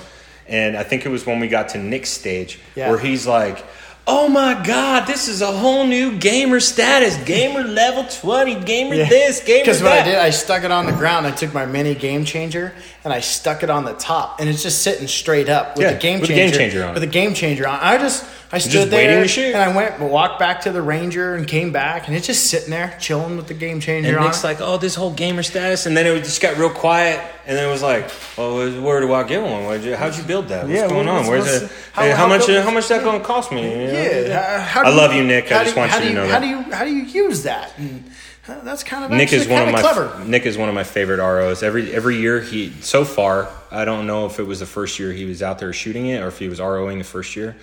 [0.48, 2.90] and I think it was when we got to Nick's stage Yeah.
[2.90, 3.64] where he's like.
[4.06, 5.06] Oh my God!
[5.06, 7.16] This is a whole new gamer status.
[7.24, 8.54] Gamer level twenty.
[8.54, 9.42] Gamer this.
[9.42, 11.26] Gamer Because what I did, I stuck it on the ground.
[11.26, 14.62] I took my mini game changer and I stuck it on the top, and it's
[14.62, 17.06] just sitting straight up with Yeah, the game with changer, game changer on With it.
[17.06, 17.78] the game changer on.
[17.80, 19.22] I just I stood just there
[19.54, 22.70] and I went walked back to the Ranger and came back, and it's just sitting
[22.70, 24.24] there chilling with the game changer And on.
[24.24, 27.56] Nick's like, "Oh, this whole gamer status," and then it just got real quiet, and
[27.56, 29.82] then it was like, "Oh, where do I get one?
[29.82, 30.64] You, how'd you build that?
[30.66, 31.26] What's Yeah, going on?
[31.26, 31.70] Where's it?
[31.92, 32.46] how- hey, how, how much?
[32.48, 33.62] How much that going to cost me?
[33.62, 33.92] You know?
[33.92, 35.50] yeah, how, how I love you, Nick.
[35.52, 36.40] I just want how you to know how that.
[36.40, 37.72] do you how do you use that?
[37.76, 38.04] And
[38.46, 40.22] that's kind of Nick is one of my clever.
[40.24, 41.62] Nick is one of my favorite ROs.
[41.62, 45.12] Every every year he so far, I don't know if it was the first year
[45.12, 47.56] he was out there shooting it or if he was ROing the first year,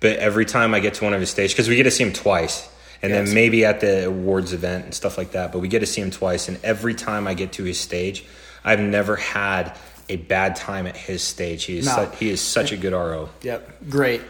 [0.00, 2.04] but every time I get to one of his stages because we get to see
[2.04, 2.68] him twice.
[3.02, 3.26] And Yes.
[3.26, 6.00] then maybe at the awards event and stuff like that, but we get to see
[6.00, 6.48] him twice.
[6.48, 8.24] And every time I get to his stage,
[8.64, 9.76] I've never had
[10.08, 11.64] a bad time at his stage.
[11.64, 11.92] He is No.
[12.10, 13.28] su- he is such a good RO.
[13.42, 14.22] Yep, great.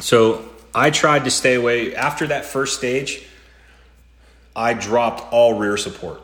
[0.00, 0.44] So
[0.74, 3.22] I tried to stay away after that first stage.
[4.54, 6.22] I dropped all rear support.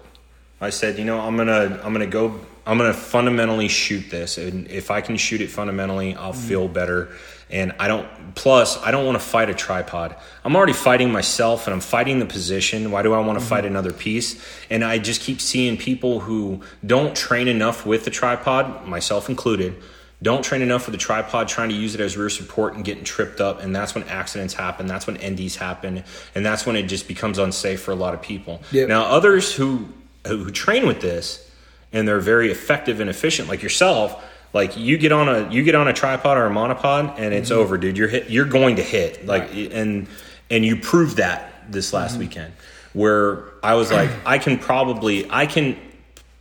[0.60, 4.68] I said, you know, I'm gonna I'm gonna go I'm gonna fundamentally shoot this, and
[4.68, 6.48] if I can shoot it fundamentally, I'll mm-hmm.
[6.48, 7.10] feel better.
[7.48, 8.08] And I don't.
[8.34, 10.16] Plus, I don't want to fight a tripod.
[10.44, 12.90] I'm already fighting myself, and I'm fighting the position.
[12.90, 13.48] Why do I want to mm-hmm.
[13.48, 14.42] fight another piece?
[14.68, 19.80] And I just keep seeing people who don't train enough with the tripod, myself included,
[20.22, 23.04] don't train enough with the tripod trying to use it as rear support and getting
[23.04, 23.62] tripped up.
[23.62, 24.86] And that's when accidents happen.
[24.86, 26.04] That's when NDs happen.
[26.34, 28.62] And that's when it just becomes unsafe for a lot of people.
[28.72, 28.88] Yep.
[28.88, 29.88] now others who
[30.26, 31.48] who train with this
[31.92, 35.74] and they're very effective and efficient like yourself like you get on a you get
[35.74, 37.60] on a tripod or a monopod and it's mm-hmm.
[37.60, 37.98] over dude.
[37.98, 39.26] You're hit you're going to hit.
[39.26, 40.08] Like and
[40.50, 42.20] and you proved that this last mm-hmm.
[42.20, 42.54] weekend
[42.94, 45.78] where I was like I can probably I can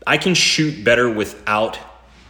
[0.08, 1.78] I can shoot better without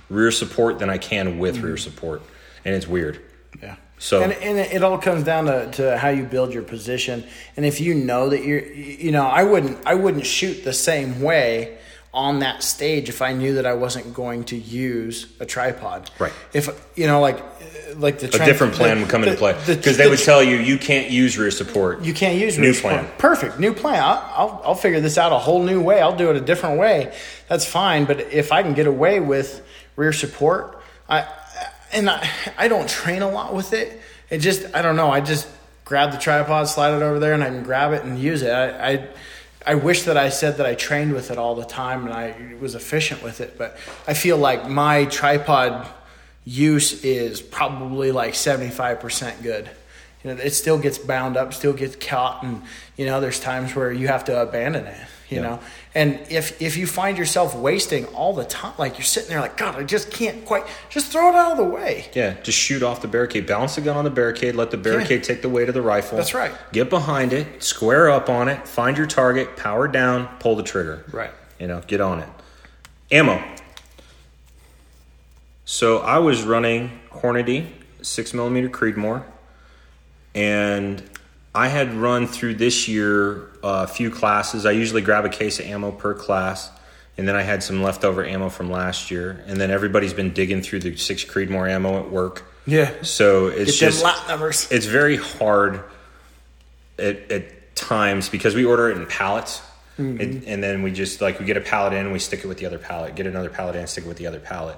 [0.09, 2.21] rear support than I can with rear support,
[2.63, 3.19] and it's weird.
[3.61, 3.75] Yeah.
[3.97, 7.23] So- and, and it all comes down to, to how you build your position,
[7.55, 11.21] and if you know that you're, you know, I wouldn't I wouldn't shoot the same
[11.21, 11.77] way
[12.13, 16.09] on that stage if I knew that I wasn't going to use a tripod.
[16.19, 16.31] Right.
[16.53, 17.39] If you know, like
[17.97, 20.09] like the A different plan the- would come into the- play the- because they the
[20.11, 22.01] would tell you you can't use rear support.
[22.03, 23.03] You can't use New rear plan.
[23.05, 23.17] support.
[23.19, 23.59] Perfect.
[23.59, 24.01] New plan.
[24.03, 26.01] I'll, I'll, I'll figure this out a whole new way.
[26.01, 27.15] I'll do it a different way.
[27.47, 28.03] That's fine.
[28.05, 29.61] But if I can get away with
[29.95, 31.27] rear support, I
[31.93, 32.27] and I,
[32.57, 34.01] I don't train a lot with it.
[34.29, 35.11] It just I don't know.
[35.11, 35.47] I just
[35.85, 38.49] grab the tripod, slide it over there, and I can grab it and use it.
[38.51, 39.07] I, I
[39.67, 42.55] I wish that I said that I trained with it all the time and I
[42.59, 43.77] was efficient with it, but
[44.07, 45.87] I feel like my tripod
[46.43, 49.67] use is probably like 75% good.
[50.23, 52.61] You know, it still gets bound up, still gets caught, and
[52.97, 54.97] you know, there's times where you have to abandon it.
[55.29, 55.41] You Yeah.
[55.43, 55.59] know,
[55.95, 59.55] and if if you find yourself wasting all the time, like you're sitting there, like
[59.55, 62.09] God, I just can't quite, just throw it out of the way.
[62.13, 63.47] Yeah, just shoot off the barricade.
[63.47, 64.55] Balance the gun on the barricade.
[64.55, 66.17] Let the barricade take the weight of the rifle.
[66.17, 66.51] That's right.
[66.73, 67.63] Get behind it.
[67.63, 68.67] Square up on it.
[68.67, 69.55] Find your target.
[69.55, 70.27] Power down.
[70.39, 71.05] Pull the trigger.
[71.11, 71.31] Right.
[71.59, 72.29] You know, get on it.
[73.11, 73.41] Ammo.
[75.63, 77.67] So I was running Hornady
[78.01, 79.23] six millimeter Creedmoor,
[80.33, 81.01] and
[81.55, 84.65] I had run through this year a few classes.
[84.65, 86.69] I usually grab a case of ammo per class,
[87.17, 89.43] and then I had some leftover ammo from last year.
[89.47, 92.43] And then everybody's been digging through the six Creedmoor ammo at work.
[92.67, 92.91] Yeah.
[93.03, 94.67] So it's Get just lot numbers.
[94.69, 95.81] it's very hard
[96.99, 99.61] at, at times because we order it in pallets.
[99.97, 102.57] It, and then we just like we get a pallet in, we stick it with
[102.57, 104.75] the other pallet, get another pallet in, stick it with the other pallet,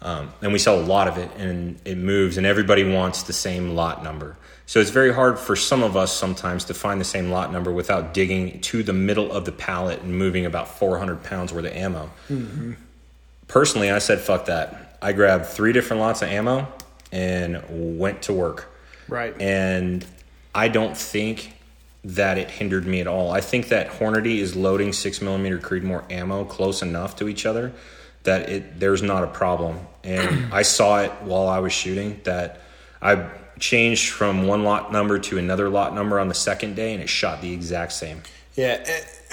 [0.00, 3.32] um, and we sell a lot of it, and it moves, and everybody wants the
[3.32, 4.36] same lot number.
[4.72, 7.70] So it's very hard for some of us sometimes to find the same lot number
[7.70, 11.72] without digging to the middle of the pallet and moving about 400 pounds worth of
[11.72, 12.10] ammo.
[12.30, 12.72] Mm-hmm.
[13.48, 14.96] Personally, I said fuck that.
[15.02, 16.68] I grabbed three different lots of ammo
[17.12, 18.72] and went to work
[19.08, 19.38] Right.
[19.38, 20.06] and
[20.54, 21.52] I don't think
[22.04, 23.30] that it hindered me at all.
[23.30, 27.74] I think that Hornady is loading six millimeter Creedmoor ammo close enough to each other
[28.22, 29.80] that it there's not a problem.
[30.02, 32.62] And I saw it while I was shooting that
[33.02, 33.28] I
[33.62, 37.08] changed from one lot number to another lot number on the second day, and it
[37.08, 38.20] shot the exact same.
[38.56, 38.84] yeah.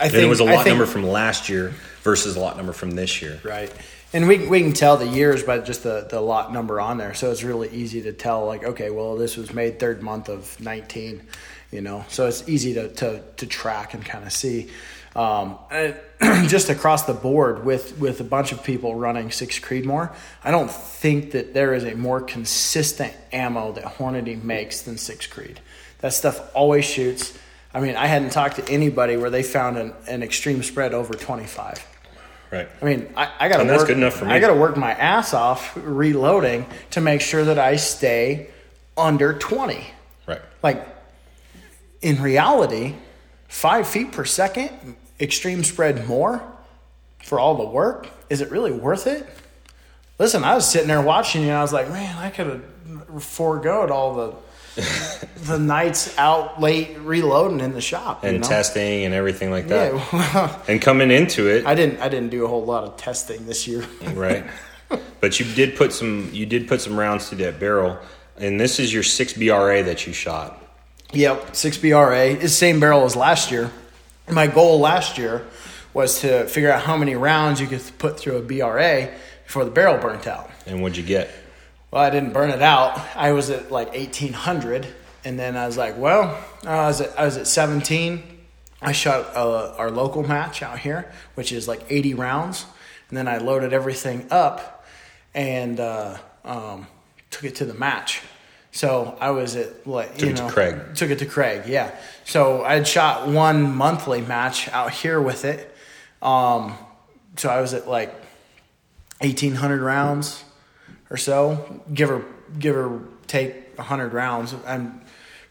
[0.00, 2.56] I think And it was a lot think- number from last year versus a lot
[2.56, 3.40] number from this year.
[3.42, 3.72] Right.
[4.12, 7.12] And we, we can tell the years by just the, the lot number on there.
[7.14, 10.58] So it's really easy to tell, like, okay, well, this was made third month of
[10.60, 11.26] 19,
[11.72, 12.04] you know.
[12.08, 14.70] So it's easy to, to, to track and kind of see.
[15.18, 15.58] Um,
[16.46, 20.14] just across the board with, with a bunch of people running six Creedmoor,
[20.44, 25.26] I don't think that there is a more consistent ammo that Hornady makes than six
[25.26, 25.58] Creed.
[26.02, 27.36] That stuff always shoots.
[27.74, 31.14] I mean, I hadn't talked to anybody where they found an, an extreme spread over
[31.14, 31.84] 25.
[32.52, 32.68] Right.
[32.80, 33.88] I mean, I, I got to that's work.
[33.88, 34.32] good enough for me.
[34.32, 38.50] I got to work my ass off reloading to make sure that I stay
[38.96, 39.84] under twenty.
[40.26, 40.40] Right.
[40.62, 40.86] Like
[42.00, 42.94] in reality,
[43.48, 46.42] five feet per second, extreme spread more
[47.22, 48.08] for all the work.
[48.30, 49.26] Is it really worth it?
[50.18, 53.22] Listen, I was sitting there watching you, and I was like, man, I could have
[53.22, 54.34] foregoed all the
[55.42, 58.46] the nights out late reloading in the shop you And know?
[58.48, 59.92] testing and everything like that.
[59.92, 62.00] Yeah, well, And coming into it, I didn't.
[62.00, 63.84] I didn't do a whole lot of testing this year.
[64.14, 64.44] right?
[65.20, 67.98] but you did put some you did put some rounds through that barrel,
[68.36, 70.62] and this is your six BRA that you shot.
[71.12, 72.26] Yep, six BRA.
[72.28, 73.70] It's the same barrel as last year.
[74.30, 75.46] My goal last year
[75.94, 79.10] was to figure out how many rounds you could put through a BRA
[79.44, 80.50] before the barrel burnt out.
[80.66, 81.30] And what'd you get?
[81.90, 83.00] Well, I didn't burn it out.
[83.16, 84.86] I was at like eighteen hundred,
[85.24, 88.22] and then I was like, well, I was at, I was at seventeen.
[88.82, 92.66] I shot uh, our local match out here, which is like eighty rounds,
[93.08, 94.84] and then I loaded everything up
[95.34, 96.86] and uh, um,
[97.30, 98.20] took it to the match.
[98.70, 100.94] So I was at like Took you it to Craig.
[100.94, 101.96] took it to Craig, yeah.
[102.28, 105.74] So I had shot one monthly match out here with it.
[106.20, 106.76] Um,
[107.36, 108.14] so I was at like
[109.22, 110.44] eighteen hundred rounds
[111.08, 112.26] or so, give or
[112.58, 114.54] give or take hundred rounds.
[114.66, 115.00] I'm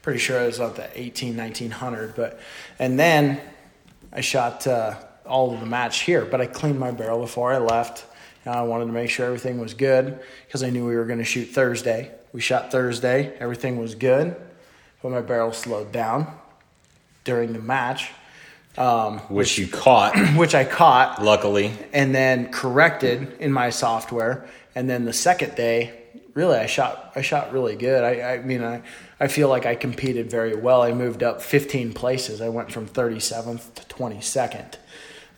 [0.04, 2.16] pretty sure it was about the 18, 1900.
[2.16, 2.40] But
[2.78, 3.42] and then
[4.14, 7.58] I shot uh, all of the match here, but I cleaned my barrel before I
[7.58, 8.06] left.
[8.46, 11.18] And I wanted to make sure everything was good because I knew we were going
[11.18, 12.12] to shoot Thursday.
[12.34, 14.36] We shot Thursday, everything was good,
[15.02, 16.37] but my barrel slowed down
[17.28, 18.10] during the match,
[18.78, 21.72] um, Which you caught, which I caught luckily.
[21.94, 24.48] and then corrected in my software.
[24.76, 25.92] And then the second day,
[26.34, 28.04] really, I shot I shot really good.
[28.04, 28.82] I, I mean, I,
[29.20, 30.82] I feel like I competed very well.
[30.84, 32.40] I moved up 15 places.
[32.40, 34.76] I went from 37th to 22nd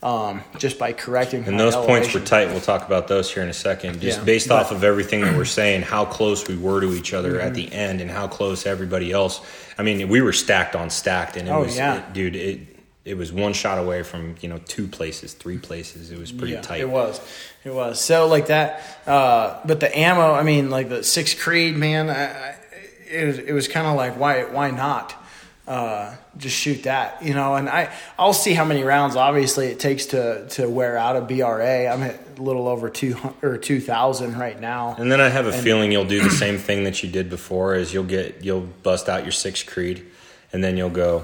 [0.02, 1.44] um, just by correcting.
[1.46, 2.48] And those points were tight.
[2.50, 4.00] We'll talk about those here in a second.
[4.02, 6.94] Just Yeah, based but- off of everything that we're saying, how close we were to
[6.94, 7.48] each other Mm-hmm.
[7.48, 9.42] at the end, and how close everybody else.
[9.78, 11.98] I mean, we were stacked on stacked, and it Oh, was, yeah.
[11.98, 12.36] it- dude.
[12.36, 12.60] It
[13.06, 16.12] it was one shot away from you know two places, three places.
[16.12, 16.82] It was pretty yeah, tight.
[16.82, 17.20] It was,
[17.64, 18.00] it was.
[18.00, 20.34] So like that, uh, but the ammo.
[20.34, 22.10] I mean, like the six Creed, man.
[22.10, 22.56] I, I,
[23.10, 25.16] it was, it was kind of like why why not
[25.70, 27.56] uh, just shoot that, you know?
[27.56, 29.16] And I I'll see how many rounds.
[29.16, 31.88] Obviously, it takes to to wear out a BRA.
[31.88, 34.96] I'm at a little over two or two thousand right now.
[34.98, 37.76] And then I have a feeling you'll do the same thing that you did before.
[37.76, 40.06] Is you'll get you'll bust out your six creed,
[40.52, 41.24] and then you'll go.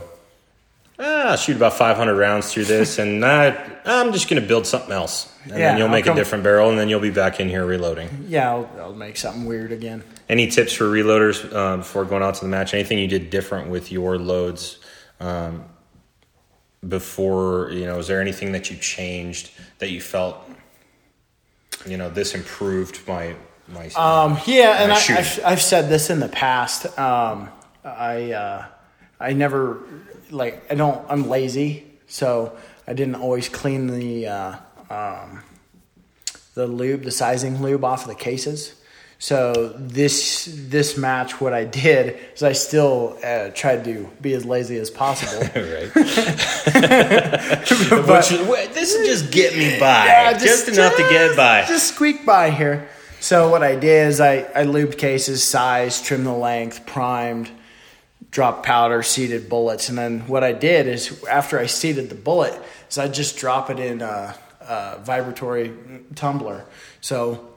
[1.00, 3.48] ah, I'll shoot about 500 rounds through this, and I,
[3.84, 5.28] I'm just going to build something else.
[5.44, 7.50] And Yeah, then you'll make come- a different barrel, and then you'll be back in
[7.50, 8.26] here reloading.
[8.30, 10.04] Yeah, I'll, I'll make something weird again.
[10.28, 12.74] Any tips for reloaders uh, before going out to the match?
[12.74, 14.80] Anything you did different with your loads
[15.20, 15.66] um,
[16.88, 17.70] before?
[17.72, 20.38] You know, is there anything that you changed that you felt,
[21.86, 23.36] you know, this improved my
[23.68, 23.88] my?
[23.90, 26.98] Um, yeah, and My I, I've, I've said this in the past.
[26.98, 27.50] Um,
[27.84, 28.66] I uh,
[29.20, 29.84] I never
[30.32, 32.58] like I don't I'm lazy, so
[32.88, 34.56] I didn't always clean the uh,
[34.90, 35.44] um,
[36.56, 38.82] the lube, the sizing lube off of the cases.
[39.18, 44.46] So this this match, what I did is I still uh, tried to be as
[44.46, 45.42] lazy as possible.
[45.56, 45.92] right.
[48.06, 48.30] But-
[48.74, 51.66] this will just get me by, Yeah, just, enough to get by.
[51.66, 52.88] Just squeak by here.
[53.20, 57.50] So what I did is I, I lubed cases, sized, trimmed the length, primed,
[58.30, 62.60] dropped powder, seated bullets, and then what I did is after I seated the bullet,
[62.90, 65.74] is I just drop it in a, a vibratory
[66.14, 66.66] tumbler,
[67.02, 67.48] so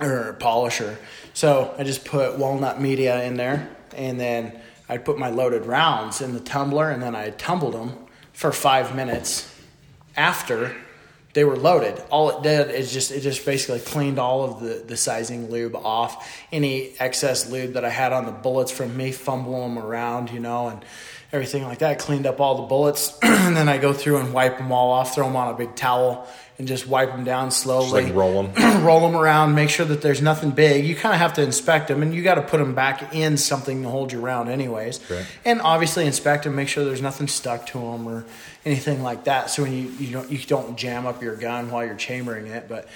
[0.00, 0.98] or polisher.
[1.34, 6.20] So I just put walnut media in there, and then I'd put my loaded rounds
[6.20, 7.96] in the tumbler, and then I tumbled them
[8.32, 9.50] for five minutes
[10.16, 10.74] after
[11.34, 12.00] they were loaded.
[12.10, 15.74] All it did is just it just basically cleaned all of the, the sizing lube
[15.74, 16.32] off.
[16.52, 20.38] Any excess lube that I had on the bullets from me fumbling them around, you
[20.38, 20.84] know, and
[21.34, 21.98] everything like that.
[21.98, 25.14] Cleaned up all the bullets, and then I go through and wipe them all off,
[25.14, 26.28] throw them on a big towel,
[26.58, 28.82] and just wipe them down slowly Just like roll them.
[28.84, 30.86] roll them around, make sure that there's nothing big.
[30.86, 33.36] You kind of have to inspect them, and you got to put them back in
[33.36, 35.00] something to hold you around, anyways.
[35.10, 35.26] Right.
[35.44, 38.24] And obviously inspect them, make sure there's nothing stuck to them or
[38.64, 39.50] anything like that.
[39.50, 42.68] So when you you don't you don't jam up your gun while you're chambering it,
[42.68, 42.88] but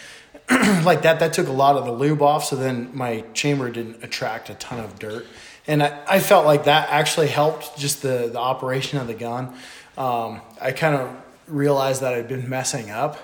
[0.84, 2.44] like that that took a lot of the lube off.
[2.44, 5.26] So then my chamber didn't attract a ton of dirt,
[5.68, 9.54] and I, I felt like that actually helped just the the operation of the gun.
[9.96, 11.10] Um, I kind of
[11.46, 13.18] realized that I'd been messing up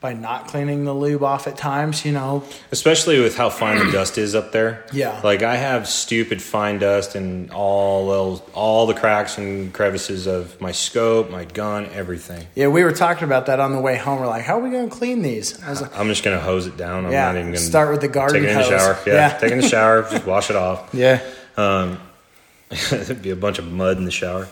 [0.00, 2.44] by not cleaning the lube off at times, you know.
[2.70, 4.84] Especially with how fine the dust is up there.
[4.92, 5.20] Yeah.
[5.24, 10.60] Like I have stupid fine dust and all those, all the cracks and crevices of
[10.60, 12.46] my scope, my gun, everything.
[12.54, 14.20] Yeah, we were talking about that on the way home.
[14.20, 15.60] We're like, how are we going to clean these?
[15.64, 17.04] I was like, I'm just gonna hose it down.
[17.06, 18.98] I'm Yeah, not even gonna start with the garden Take it in the shower.
[19.04, 19.28] Yeah, Yeah.
[19.38, 20.02] take it in the shower.
[20.08, 20.90] Just wash it off.
[20.94, 21.20] yeah.
[22.90, 24.48] There'd be a bunch of mud in the shower.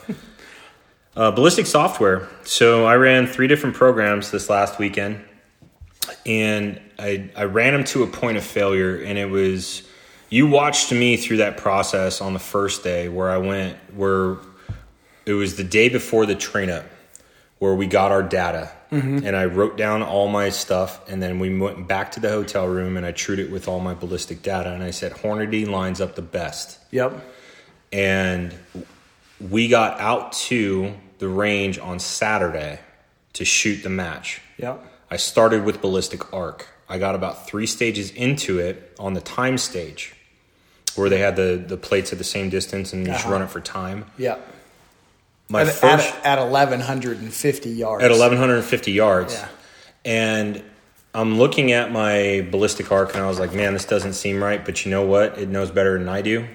[1.15, 2.29] Uh, ballistic software.
[2.45, 5.25] So I ran three different programs this last weekend,
[6.27, 9.83] and I I ran them to a point of failure, and it was
[10.31, 14.39] you watched me through that process on the first day where I went where
[15.25, 16.85] it was the day before the train up
[17.59, 21.59] where we got our data and I wrote down all my stuff and then we
[21.59, 24.73] went back to the hotel room and I trued it with all my ballistic data
[24.73, 27.13] and I said Hornady lines up the best Yep.
[27.93, 28.55] and
[29.41, 32.79] we got out to the range on Saturday
[33.35, 34.41] to shoot the match.
[34.59, 34.83] Yep.
[35.11, 36.69] I started with ballistic arc.
[36.89, 40.15] I got about three stages into it on the time stage,
[40.95, 43.33] where they had the the plates at the same distance and you just Uh-huh.
[43.35, 44.07] run it for time.
[44.19, 44.55] Yep.
[45.49, 48.03] My At, first at, at 1,150 yards.
[48.05, 49.49] at 1150 yards, Yeah.
[50.05, 50.63] and
[51.15, 54.63] I'm looking at my ballistic arc and I was like, man, this doesn't seem right.
[54.65, 55.39] But you know what?
[55.39, 56.47] It knows better than I do,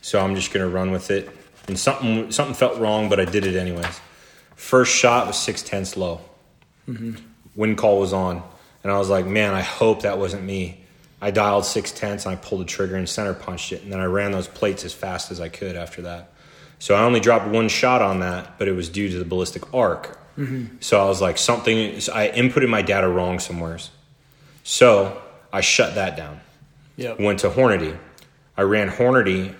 [0.00, 1.28] so I'm just gonna run with it.
[1.68, 4.00] And something something felt wrong, but I did it anyways.
[4.56, 6.20] First shot was six tenths low.
[6.88, 7.14] Mm-hmm.
[7.54, 8.42] Wind call was on,
[8.82, 10.78] and I was like, man, I hope that wasn't me.
[11.20, 14.00] I dialed six tenths and I pulled the trigger and center punched it, and then
[14.00, 16.31] I ran those plates as fast as I could after that.
[16.82, 19.72] So I only dropped one shot on that, but it was due to the ballistic
[19.72, 20.18] arc.
[20.36, 20.78] Mm-hmm.
[20.80, 21.78] So I was like, something.
[22.12, 23.90] I inputted my data wrong somewheres.
[24.64, 25.22] So
[25.52, 26.40] I shut that down.
[26.96, 27.20] Yep.
[27.20, 27.96] Went to Hornady.
[28.56, 29.54] I ran Hornady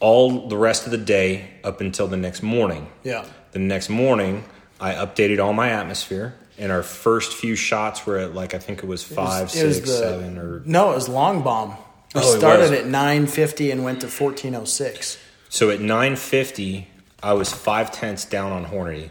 [0.00, 2.88] all the rest of the day up until the next morning.
[3.04, 3.24] Yeah.
[3.52, 4.44] The next morning,
[4.78, 8.80] I updated all my atmosphere, and our first few shots were at like I think
[8.82, 11.70] it was five, It was six, the- seven, or No, it was long bomb.
[12.14, 15.16] We Oh, started at 950 and went to 1406.
[15.54, 16.88] So at nine fifty,
[17.22, 19.10] I was five tenths down on Hornady.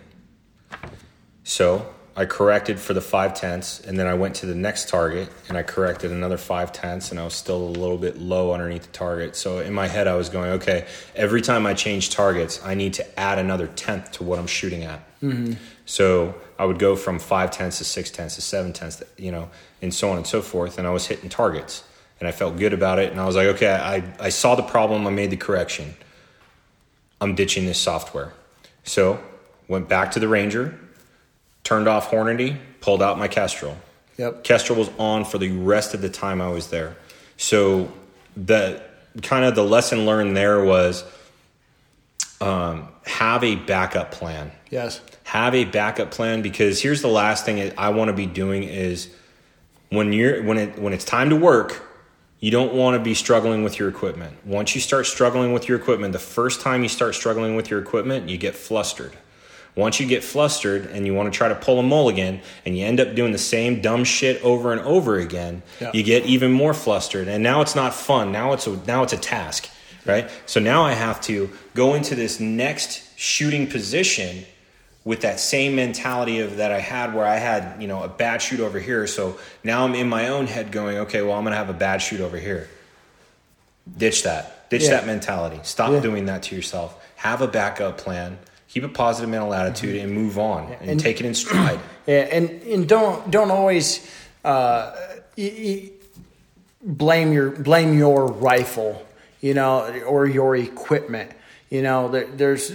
[1.46, 5.30] So I corrected for the five tenths, and then I went to the next target
[5.48, 8.84] and I corrected another five tenths, and I was still a little bit low underneath
[8.84, 9.38] the target.
[9.38, 10.86] So in my head, I was going, okay,
[11.16, 14.84] every time I change targets, I need to add another tenth to what I'm shooting
[14.84, 15.00] at.
[15.22, 15.54] Mm-hmm.
[15.86, 19.32] So I would go from five tenths to six tenths to seven tenths, to, you
[19.32, 19.50] know,
[19.82, 20.78] and so on and so forth.
[20.78, 21.86] And I was hitting targets,
[22.20, 23.14] and I felt good about it.
[23.14, 25.96] And I was like, okay, I, I saw the problem, I made the correction.
[27.24, 28.34] I'm ditching this software.
[28.84, 29.24] So
[29.70, 30.78] went back to the Ranger,
[31.64, 33.78] turned off Hornady, pulled out my Kestrel.
[34.18, 34.44] Yep.
[34.44, 36.98] Kestrel was on for the rest of the time I was there.
[37.38, 37.92] So
[38.36, 38.84] the
[39.22, 41.06] kind of the lesson learned there was
[42.42, 44.52] um, have a backup plan.
[44.70, 45.00] Yes.
[45.24, 49.10] Have a backup plan because here's the last thing I want to be doing is
[49.90, 51.82] when you're when it when it's time to work,
[52.44, 54.36] you don't want to be struggling with your equipment.
[54.46, 57.80] Once you start struggling with your equipment, the first time you start struggling with your
[57.80, 59.14] equipment, you get flustered.
[59.76, 62.84] Once you get flustered and you want to try to pull a mulligan and you
[62.86, 65.92] end up doing the same dumb shit over and over again, Yeah.
[65.94, 67.30] you get even more flustered.
[67.30, 68.34] And now it's not fun.
[68.34, 69.70] Now it's a now it's a task,
[70.06, 70.30] right?
[70.46, 74.44] So now I have to go into this next shooting position
[75.06, 78.42] with that same mentality of that I had where I had, you know, a bad
[78.42, 79.06] shoot over here.
[79.08, 81.74] So now I'm in my own head going, okay, well, I'm going to have a
[81.74, 82.70] bad shoot over here.
[83.98, 84.70] Ditch that.
[84.70, 84.92] Ditch Yeah.
[84.92, 85.60] that mentality.
[85.64, 86.00] Stop Yeah.
[86.00, 86.96] doing that to yourself.
[87.18, 88.38] Have a backup plan.
[88.70, 90.90] Keep a positive mental attitude and move on and, Mm-hmm.
[90.90, 91.80] And- take it in stride.
[92.06, 94.06] Yeah, and, and don't don't always
[94.44, 94.92] uh,
[96.82, 99.06] blame your blame your rifle,
[99.42, 101.32] you know, or your equipment.
[101.74, 102.72] You know, there, there's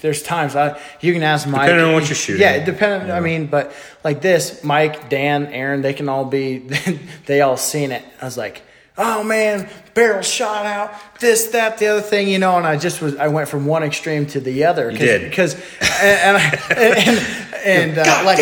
[0.00, 1.66] there's times I you can ask Mike.
[1.66, 2.40] Depending on what you're shooting.
[2.40, 3.10] Yeah, depending.
[3.10, 6.58] I mean, but like this, Mike, Dan, Aaron, they can all be.
[7.26, 8.02] they all seen it.
[8.22, 8.62] I was like.
[9.00, 13.00] Oh man, barrel shot out, this, that, the other thing, you know, and I just
[13.00, 14.90] was, I went from one extreme to the other.
[14.90, 15.30] You did.
[15.30, 18.40] because, and, and, and, and uh, like,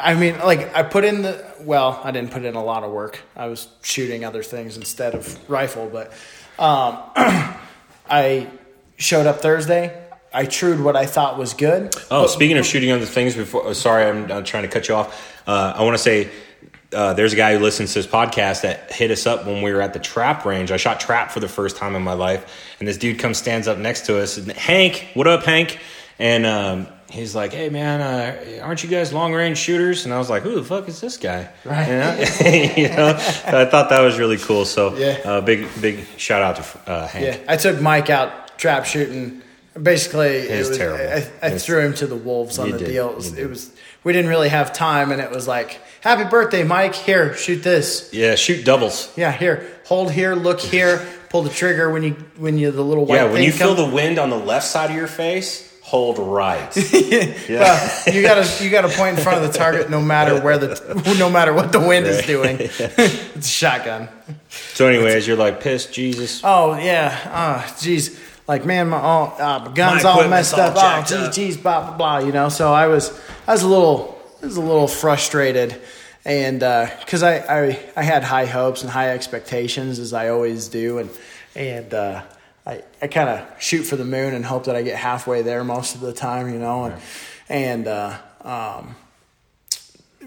[0.00, 2.92] I mean, like I put in the well, I didn't put in a lot of
[2.92, 3.18] work.
[3.34, 6.12] I was shooting other things instead of rifle, but
[6.56, 7.02] um,
[8.08, 8.46] I
[8.98, 10.04] showed up Thursday.
[10.32, 11.94] I trued what I thought was good.
[12.10, 14.94] Oh, speaking of shooting other things, before oh, sorry, I'm, I'm trying to cut you
[14.94, 15.40] off.
[15.46, 16.28] Uh, I want to say
[16.92, 19.72] uh, there's a guy who listens to this podcast that hit us up when we
[19.72, 20.70] were at the trap range.
[20.70, 23.68] I shot trap for the first time in my life, and this dude comes stands
[23.68, 24.36] up next to us.
[24.36, 25.78] And, Hank, what up, Hank?
[26.18, 30.18] And um, he's like, "Hey, man, uh, aren't you guys long range shooters?" And I
[30.18, 31.88] was like, "Who the fuck is this guy?" Right.
[31.88, 32.72] You know?
[32.76, 33.08] you know?
[33.16, 34.64] I thought that was really cool.
[34.64, 35.20] So, Yeah.
[35.24, 37.24] uh, big big shout out to uh, Hank.
[37.24, 39.42] Yeah, I took Mike out trap shooting.
[39.80, 41.30] Basically, it was was, terrible.
[41.42, 42.88] I, I threw him to the wolves on the did.
[42.88, 43.10] deal.
[43.10, 43.72] It was, it was
[44.04, 46.94] we didn't really have time, and it was like, "Happy birthday, Mike!
[46.94, 49.12] Here, shoot this." Yeah, shoot doubles.
[49.16, 53.06] Yeah, here, hold here, look here, pull the trigger when you when you the little
[53.06, 56.18] white Yeah, when you feel the wind on the left side of your face, hold
[56.18, 56.74] right.
[57.48, 61.16] Well, you gotta you gotta point in front of the target no matter where the
[61.18, 62.56] no matter what the wind is doing.
[62.60, 64.08] it's a shotgun.
[64.74, 66.42] So, anyways, you're like pissed, Jesus.
[66.44, 68.18] Oh yeah, ah, jeez.
[68.48, 70.76] Like man, my, oh, uh, gun's My all messed all up.
[70.78, 72.18] Oh, geez, geez, blah blah blah.
[72.26, 73.12] You know, so I was
[73.46, 75.78] I was a little I was a little frustrated,
[76.24, 80.96] and because I, I I had high hopes and high expectations as I always do,
[80.96, 81.10] and
[81.54, 82.22] and uh,
[82.66, 85.62] I I kind of shoot for the moon and hope that I get halfway there
[85.62, 86.50] most of the time.
[86.50, 87.02] You know, and
[87.50, 88.96] and uh, um,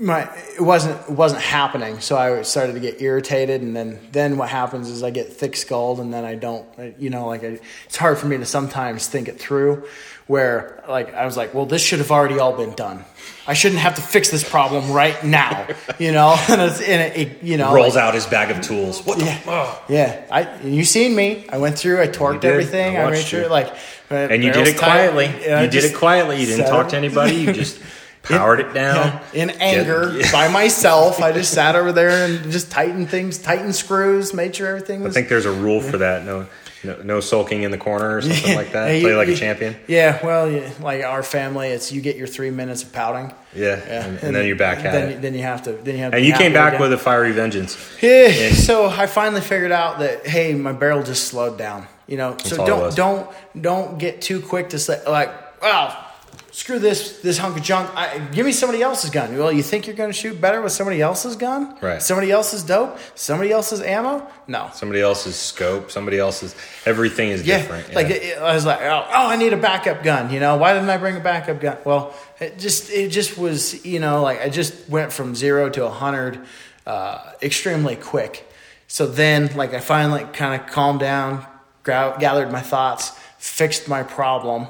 [0.02, 0.24] my
[0.56, 4.50] it wasn't it wasn't happening so i started to get irritated and then then what
[4.50, 6.66] happens is i get thick skulled and then i don't
[7.00, 9.88] you know like I, it's hard for me to sometimes think it through
[10.26, 13.06] where like i was like well this should have already all been done
[13.46, 15.68] i shouldn't have to fix this problem right now
[16.00, 18.62] you know and it's and it, it you know Rolls like- out his bag of
[18.62, 19.06] tools.
[19.06, 19.84] What yeah, Oh.
[19.88, 20.26] yeah.
[20.32, 21.46] I you seen me?
[21.50, 22.02] I went through.
[22.02, 22.98] I torqued everything.
[22.98, 23.48] I I, made sure you.
[23.50, 23.68] like.
[24.10, 25.28] Uh, and you did it quietly.
[25.28, 26.40] you did it quietly.
[26.40, 27.36] You didn't talk to anybody.
[27.36, 27.80] You just
[28.24, 29.22] powered it down.
[29.34, 31.22] in anger by myself.
[31.22, 35.16] I just sat over there and just tightened things, tightened screws, made sure everything was.
[35.16, 36.26] I think there's a rule for that.
[36.26, 36.48] No,
[36.84, 38.90] no, no sulking in the corner or something like that.
[38.90, 39.76] You- Play like a champion.
[39.88, 43.34] Yeah, well, yeah, like our family, it's you get your three minutes of pouting.
[43.54, 45.22] Yeah, and, and then you're back at then, it.
[45.22, 45.74] Then you have to.
[45.74, 46.12] Then you have.
[46.12, 46.18] To.
[46.18, 46.82] And you came back down.
[46.82, 47.78] with a fiery vengeance.
[48.02, 48.52] Yeah.
[48.54, 51.88] So I finally figured out that hey, my barrel just slowed down.
[52.08, 56.06] You know, so don't don't don't get too quick to say like, wow,
[56.52, 57.90] screw this this hunk of junk.
[57.96, 59.38] I, give me somebody else's gun.
[59.38, 61.78] Well, you think you're going to shoot better with somebody else's gun?
[61.82, 62.02] Right.
[62.02, 62.98] Somebody else's dope.
[63.16, 64.28] Somebody else's ammo.
[64.48, 64.70] No.
[64.74, 65.92] Somebody else's scope.
[65.92, 66.56] Somebody else's.
[66.86, 67.94] Everything is Yeah, different.
[67.94, 68.16] like yeah.
[68.16, 70.32] it, I was like, oh, oh, I need a backup gun.
[70.32, 71.78] You know, why didn't I bring a backup gun?
[71.86, 75.86] Well, it just it just was, you know, like I just went from zero to
[75.86, 76.46] a hundred
[76.86, 78.48] uh, extremely quick.
[78.88, 81.46] So then, like I finally kind of calmed down,
[81.86, 84.68] gathered my thoughts, fixed my problem,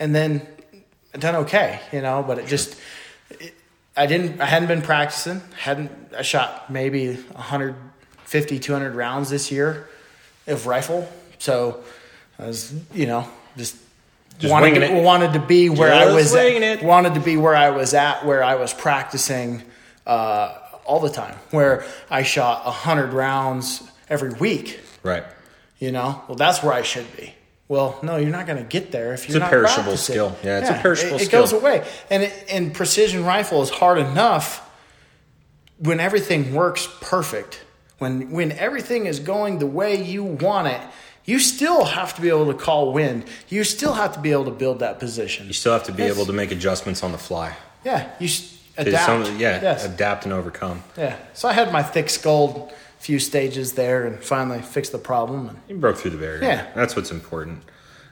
[0.00, 0.46] and then
[1.18, 1.80] done okay.
[1.92, 2.76] You know, but it just.
[3.30, 3.54] It,
[3.96, 4.40] I didn't.
[4.40, 5.42] I hadn't been practicing.
[5.58, 5.90] Hadn't.
[6.16, 9.88] I shot maybe 150, 200 rounds this year
[10.46, 11.10] of rifle.
[11.38, 11.82] So
[12.38, 13.76] I was, you know, just,
[14.38, 15.02] Just wanted to, it.
[15.02, 16.34] wanted to be where I was.
[16.34, 16.82] At, it.
[16.82, 19.62] wanted to be where I was at, where I was practicing
[20.06, 24.80] uh, all the time, where I shot hundred rounds every week.
[25.02, 25.24] right.
[25.78, 27.32] You know, well, that's where I should be.
[27.70, 30.12] Well, no, you're not going to get there if you're it's a perishable practicing.
[30.14, 30.36] skill.
[30.42, 31.42] Yeah, it's a perishable it, it skill.
[31.42, 34.68] goes away, and it, and precision rifle is hard enough
[35.78, 37.62] when everything works perfect.
[37.98, 40.80] When when everything is going the way you want it,
[41.24, 43.24] you still have to be able to call wind.
[43.48, 45.46] You still have to be able to build that position.
[45.46, 46.16] You still have to be Yes.
[46.16, 47.54] able to make adjustments on the fly.
[47.84, 48.28] Yeah, you
[48.76, 49.06] adapt.
[49.06, 49.84] some- yeah, Yes.
[49.84, 50.82] adapt and overcome.
[50.98, 51.14] Yeah.
[51.34, 55.48] So I had my thick skull few stages there and finally fixed the problem.
[55.48, 56.42] And You broke through the barrier.
[56.44, 56.66] Yeah.
[56.74, 57.62] That's what's important.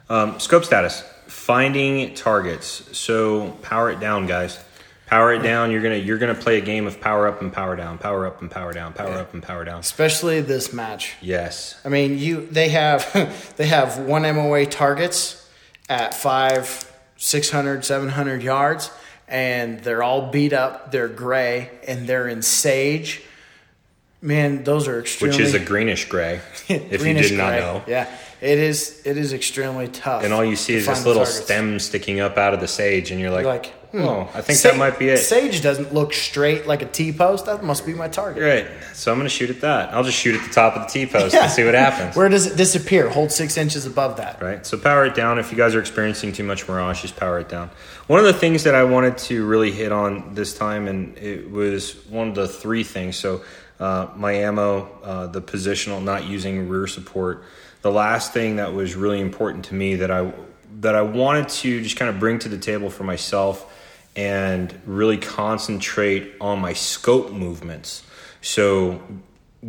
[0.08, 1.02] Um, scope status.
[1.26, 2.96] Finding targets.
[2.96, 4.58] So power it down, guys.
[5.06, 5.70] Power it down.
[5.70, 8.42] You're gonna you're gonna play a game of power up and power down, power up
[8.42, 9.80] and power down, power up and power down.
[9.80, 11.14] especially this match.
[11.22, 11.80] Yes.
[11.82, 13.10] I mean, you they have
[13.56, 15.48] they have one MOA targets
[15.88, 18.90] at five, 600, 700 yards,
[19.26, 20.92] and they're all beat up.
[20.92, 23.22] They're gray and they're in sage.
[24.20, 26.40] Man, those are extremely Which is a greenish gray.
[26.68, 27.60] if you did not gray.
[27.60, 27.84] know.
[27.86, 29.00] Yeah, it is.
[29.04, 30.24] It is extremely tough.
[30.24, 31.44] And all you see is this little targets.
[31.44, 34.02] stem sticking up out of the sage, and you're like, like, hmm.
[34.02, 35.18] oh, I think that might be it.
[35.18, 37.46] Sage doesn't look straight like a T post.
[37.46, 38.42] That must be my target.
[38.42, 38.66] Right.
[38.92, 39.94] So I'm going to shoot at that.
[39.94, 42.16] I'll just shoot at the top of the T post and see what happens.
[42.16, 43.08] Where does it disappear?
[43.08, 44.42] Hold six inches above that.
[44.42, 44.66] right?
[44.66, 45.38] So power it down.
[45.38, 47.70] If you guys are experiencing too much mirage, just power it down.
[48.08, 51.48] One of the things that I wanted to really hit on this time, and it
[51.52, 53.16] was one of the three things.
[53.16, 53.42] So
[53.80, 57.44] uh, my ammo, uh, the positional, not using rear support.
[57.82, 60.32] The last thing that was really important to me that I
[60.80, 63.74] that I wanted to just kind of bring to the table for myself
[64.14, 68.04] and really concentrate on my scope movements.
[68.40, 69.00] So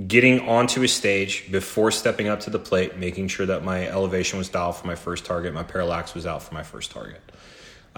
[0.07, 4.38] getting onto a stage before stepping up to the plate, making sure that my elevation
[4.38, 7.22] was dialed for my first target, my parallax was out for my first target.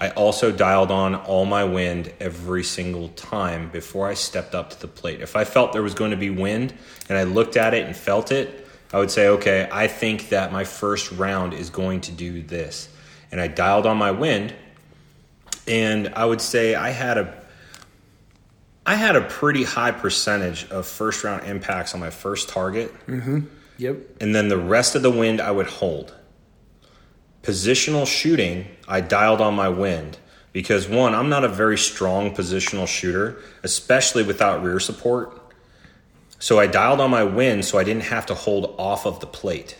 [0.02, 4.80] I also dialed on all my wind every single time before I stepped up to
[4.80, 5.20] the plate.
[5.20, 6.74] If I felt there was going to be wind
[7.08, 10.50] and I looked at it and felt it, I would say, okay, I think that
[10.50, 12.88] my first round is going to do this.
[13.30, 14.52] And I dialed on my wind,
[15.68, 17.40] and I would say I had a
[18.84, 23.42] I had a pretty high percentage of first round impacts on my first target, mm-hmm.
[23.78, 23.98] Yep.
[24.20, 26.12] and then the rest of the wind I would hold.
[27.42, 30.18] Positional shooting, I dialed on my wind
[30.52, 35.38] because one, I'm not a very strong positional shooter, especially without rear support.
[36.38, 39.26] So I dialed on my wind so I didn't have to hold off of the
[39.26, 39.76] plate.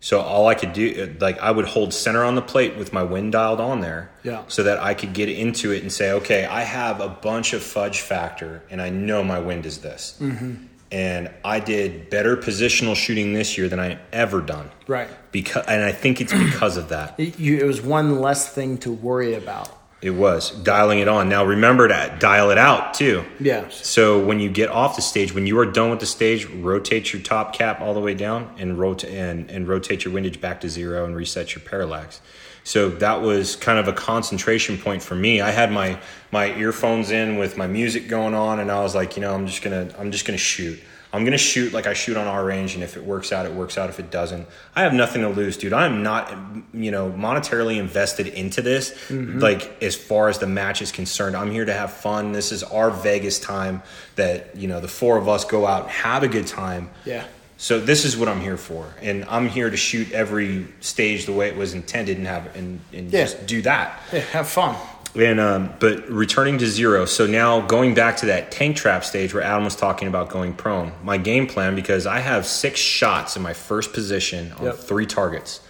[0.00, 3.02] So all I could do, like I would hold center on the plate with my
[3.02, 4.44] wind dialed on there, Yeah.
[4.46, 7.64] so that I could get into it and say, okay, I have a bunch of
[7.64, 10.16] fudge factor, and I know my wind is this.
[10.20, 10.66] Mm-hmm.
[10.90, 15.08] And I did better positional shooting this year than I ever done, Right.
[15.32, 17.14] because, and I think it's because of that.
[17.18, 19.68] It, you, it was one less thing to worry about.
[20.00, 21.28] It was dialing it on.
[21.28, 23.24] Now remember to dial it out too.
[23.40, 23.68] Yeah.
[23.70, 27.12] So when you get off the stage, when you are done with the stage, rotate
[27.12, 30.60] your top cap all the way down and rotate and, and rotate your windage back
[30.60, 32.20] to zero and reset your parallax.
[32.68, 35.40] So that was kind of a concentration point for me.
[35.40, 35.98] I had my
[36.30, 39.46] my earphones in with my music going on, and I was like, you know, I'm
[39.46, 40.78] just gonna I'm just gonna shoot.
[41.10, 43.54] I'm gonna shoot like I shoot on our range, and if it works out, it
[43.54, 43.88] works out.
[43.88, 44.46] If it doesn't,
[44.76, 45.72] I have nothing to lose, dude.
[45.72, 46.30] I'm not,
[46.74, 48.90] you know, monetarily invested into this.
[49.08, 49.38] Mm-hmm.
[49.38, 52.32] Like as far as the match is concerned, I'm here to have fun.
[52.32, 53.82] This is our Vegas time.
[54.16, 56.90] That you know, the four of us go out and have a good time.
[57.06, 57.24] Yeah.
[57.60, 61.32] So this is what I'm here for, and I'm here to shoot every stage the
[61.32, 63.24] way it was intended, and have and, and Yeah.
[63.24, 64.00] just do that.
[64.12, 64.20] Yeah.
[64.20, 64.76] Have fun.
[65.16, 67.04] And um, but returning to zero.
[67.04, 70.52] So now going back to that tank trap stage where Adam was talking about going
[70.54, 70.92] prone.
[71.02, 74.76] My game plan because I have six shots in my first position on Yep.
[74.76, 75.60] three targets.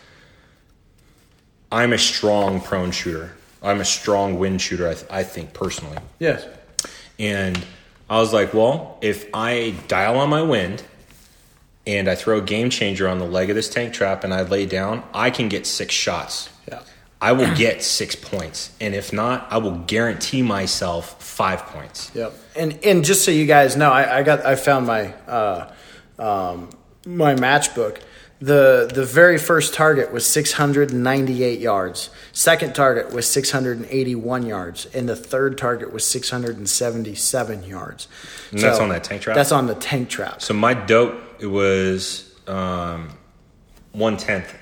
[1.73, 3.33] I'm a strong prone shooter.
[3.63, 4.89] I'm a strong wind shooter.
[4.89, 5.99] I, th- I think personally.
[6.19, 6.47] Yes.
[7.19, 7.59] And
[8.11, 10.83] I was like, well, if I dial on my wind
[11.89, 14.43] and I throw a game changer on the leg of this tank trap and I
[14.43, 16.51] lay down, I can get six shots.
[16.71, 16.83] Yeah.
[17.21, 18.71] I will get six points.
[18.79, 22.13] And if not, I will guarantee myself five points.
[22.15, 22.35] Yep.
[22.55, 25.73] And and just so you guys know, I, I got I found my uh,
[26.19, 26.69] um,
[27.07, 28.01] my matchbook.
[28.41, 32.11] The the very first target was 698 yards.
[32.33, 38.07] Second target was 681 yards, and the third target was 677 yards.
[38.53, 39.35] And that's on that tank trap?
[39.35, 40.41] That's on the tank trap.
[40.41, 43.11] So my dope, it was um,
[43.93, 44.55] one tenth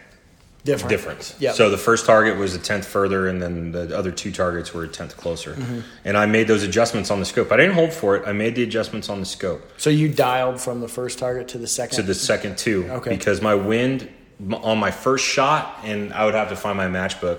[0.64, 0.90] Different.
[0.90, 1.36] difference.
[1.38, 1.54] Yep.
[1.54, 4.82] So the first target was a tenth further, and then the other two targets were
[4.82, 5.54] a tenth closer.
[5.54, 5.80] Mm-hmm.
[6.04, 7.52] And I made those adjustments on the scope.
[7.52, 8.26] I didn't hold for it.
[8.26, 9.62] I made the adjustments on the scope.
[9.76, 11.96] So you dialed from the first target to the second.
[11.96, 13.10] to the second two Okay.
[13.10, 14.08] because my wind
[14.50, 17.38] on my first shot and I would have to find my matchbook.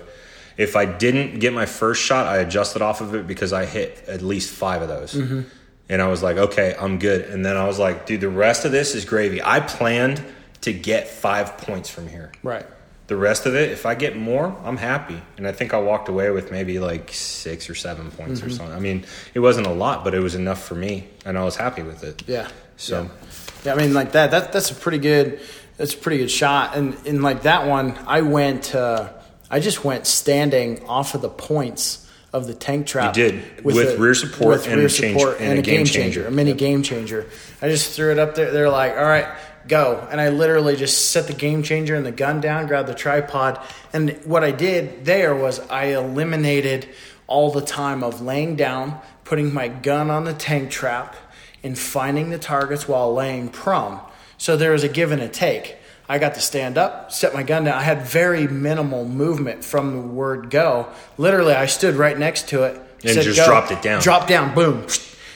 [0.55, 4.05] If I didn't get my first shot, I adjusted off of it because I hit
[4.07, 5.13] at least five of those.
[5.13, 5.41] Mm-hmm.
[5.89, 7.25] And I was like, okay, I'm good.
[7.29, 9.41] And then I was like, dude, the rest of this is gravy.
[9.41, 10.21] I planned
[10.61, 12.31] to get five points from here.
[12.43, 12.65] right.
[13.07, 15.21] The rest of it, if I get more, I'm happy.
[15.37, 18.49] And I think I walked away with maybe like six or seven points Mm-hmm.
[18.49, 18.75] or something.
[18.75, 21.07] I mean, it wasn't a lot, but it was enough for me.
[21.23, 22.21] And I was happy with it.
[22.27, 22.49] Yeah.
[22.75, 23.09] So.
[23.63, 24.31] Yeah, I mean, like that.
[24.31, 25.39] That that's a pretty good.
[25.77, 26.75] That's a pretty good shot.
[26.75, 28.75] And in like that one, I went.
[28.75, 29.13] Uh,
[29.49, 33.15] I just went standing off of the points of the tank trap.
[33.15, 36.27] You did, with rear support and rear change- and a game changer.
[36.27, 37.25] a mini game changer.
[37.61, 38.51] I just threw it up there.
[38.51, 39.27] They're like, "All right,
[39.67, 42.93] go!" And I literally just set the game changer and the gun down, grabbed the
[42.93, 43.59] tripod,
[43.93, 46.87] and what I did there was I eliminated
[47.27, 51.15] all the time of laying down, putting my gun on the tank trap,
[51.63, 53.99] and finding the targets while laying prone.
[54.37, 55.77] So there was a give and a take.
[56.09, 57.77] I got to stand up, set my gun down.
[57.77, 60.87] I had very minimal movement from the word go.
[61.17, 62.81] Literally, I stood right next to it.
[63.03, 64.01] And said just go, dropped it down.
[64.01, 64.87] Dropped down, boom.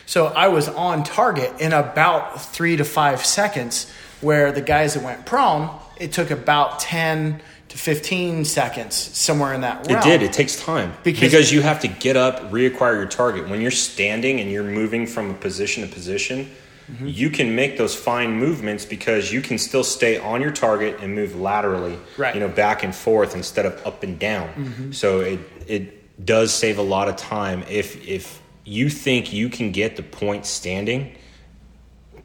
[0.06, 3.92] So I was on target in about three to five seconds,
[4.22, 9.62] where the guys that went prone, it took about 10 to 15 seconds, somewhere in
[9.62, 10.00] that realm.
[10.00, 10.22] It did.
[10.24, 13.48] It takes time Because- because, you have to get up, reacquire your target.
[13.48, 16.50] When you're standing and you're moving from a position to position,
[16.92, 17.08] Mm-hmm.
[17.08, 21.16] you can make those fine movements because you can still stay on your target and
[21.16, 22.34] move laterally, Right.
[22.34, 22.42] Mm-hmm.
[22.42, 24.92] you know, back and forth instead of up and down.
[24.94, 29.72] So it it does save a lot of time if if you think you can
[29.72, 31.16] get the point standing.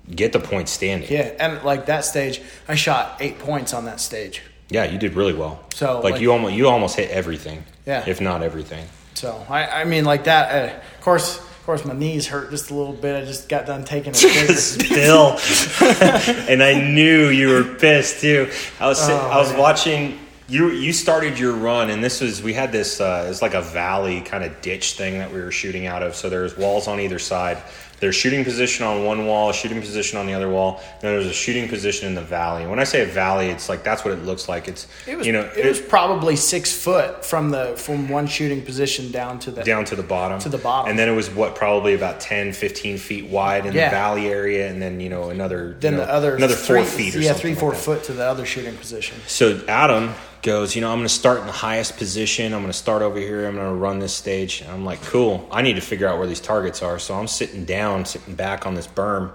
[0.09, 1.11] Get the point standing.
[1.11, 4.41] Yeah, and like that stage, I shot eight points on that stage.
[4.69, 5.65] Yeah, you did really well.
[5.75, 7.65] So, like, like- you almost you almost hit everything.
[7.87, 8.05] Yeah.
[8.07, 8.85] if not everything.
[9.15, 10.45] So I, I mean, like that.
[10.55, 13.21] Uh, of course, course, my knees hurt just a little bit.
[13.21, 14.15] I just got done taking a.
[14.55, 15.37] Still,
[16.49, 18.51] and I knew you were pissed too.
[18.81, 19.59] I was Oh, I was man.
[19.61, 20.71] watching you.
[20.71, 23.01] You started your run, and this was we had this.
[23.01, 26.15] Uh, it's like a valley kind of ditch thing that we were shooting out of.
[26.15, 27.59] So there's walls on either side.
[27.99, 31.27] There's shooting position on one wall, shooting position on the other wall, and then there's
[31.27, 32.67] a shooting position in the valley.
[32.67, 34.69] When I say a valley, it's like that's what it looks like.
[34.69, 38.63] It's It was, you know it, was probably six foot from the from one shooting
[38.63, 40.91] position down to the down to the bottom To the bottom.
[40.91, 43.89] and then it was what probably about 10 15 feet wide in Yeah.
[43.89, 46.83] the valley area and then you know another Then you know, the other another three,
[46.83, 47.79] four feet or yeah, something three four that.
[47.79, 49.17] foot to the other shooting position.
[49.27, 50.13] so adam
[50.47, 52.55] goes you know i'm going to start in the highest position.
[52.55, 53.47] I'm going to start over here.
[53.47, 54.61] I'm going to run this stage.
[54.61, 55.47] And i'm like cool.
[55.51, 56.99] I need to figure out where these targets are.
[57.01, 59.35] So i'm sitting down sitting back on this berm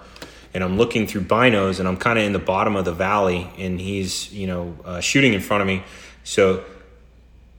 [0.53, 3.51] and i'm looking through binos and i'm kind of in the bottom of the valley
[3.57, 5.83] and he's you know uh, shooting in front of me.
[6.23, 6.63] So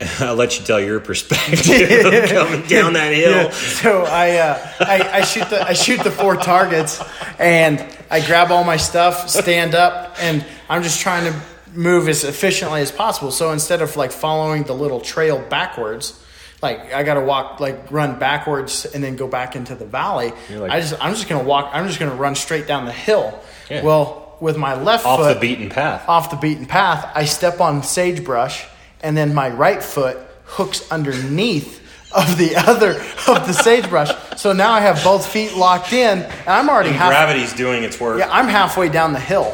[0.19, 3.31] I'll let you tell your perspective coming down that hill.
[3.31, 3.51] Yeah.
[3.51, 7.01] So I, uh, I I shoot the I shoot the four targets,
[7.39, 11.39] and I grab all my stuff, stand up, and I'm just trying to
[11.75, 13.31] move as efficiently as possible.
[13.31, 16.19] So instead of like following the little trail backwards.
[16.61, 20.31] Like I gotta walk, like run backwards and then go back into the valley.
[20.49, 21.69] Like- I just, I'm just gonna walk.
[21.73, 23.37] I'm just gonna run straight down the hill.
[23.69, 23.83] Yeah.
[23.83, 26.07] Well, with my left foot Off foot the beaten path.
[26.07, 28.65] off the beaten path, I step on sagebrush,
[29.01, 31.81] and then my right foot hooks underneath
[32.15, 32.91] of the other
[33.27, 34.11] of the sagebrush.
[34.37, 37.83] So now I have both feet locked in, and I'm already And half, gravity's doing
[37.83, 38.19] its work.
[38.19, 39.53] yeah, I'm halfway down the hill.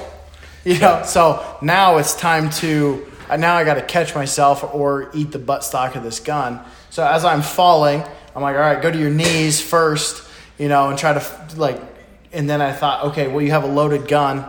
[0.70, 5.10] You know, so now it's time to uh, now I got to catch myself or
[5.16, 6.60] eat the buttstock of this gun.
[6.92, 8.04] So as I'm falling,
[8.36, 10.24] I'm like, all right, go to your knees first,
[10.60, 11.82] you know, and try to like.
[12.32, 14.46] And then I thought, okay, well, you have a loaded gun,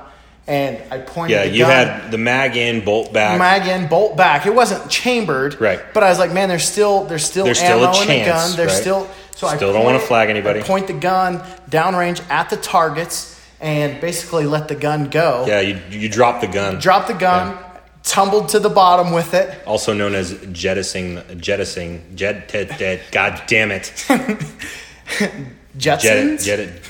[0.46, 1.32] and I pointed.
[1.32, 3.38] Yeah, you gun had the mag in, bolt back.
[3.38, 4.44] mag in, bolt back.
[4.44, 5.80] It wasn't chambered, Right.
[5.94, 8.24] But I was like, man, there's still there's still There's ammo still a in the
[8.24, 8.56] chance, gun.
[8.58, 8.80] There's right?
[8.80, 10.60] still so I Still don't wanna flag anybody.
[10.60, 11.38] I point the gun
[11.70, 15.44] downrange at the targets and basically let the gun go.
[15.46, 16.78] yeah, you, you dropped the gun.
[16.80, 17.56] Drop the gun,
[18.02, 19.58] tumbled to the bottom with it.
[19.66, 23.92] also known as jettisoning, jettisoning, jet, jet, jet, God damn it.
[24.08, 25.32] Jet,
[25.78, 26.44] Jetsons.
[26.44, 26.80] jet,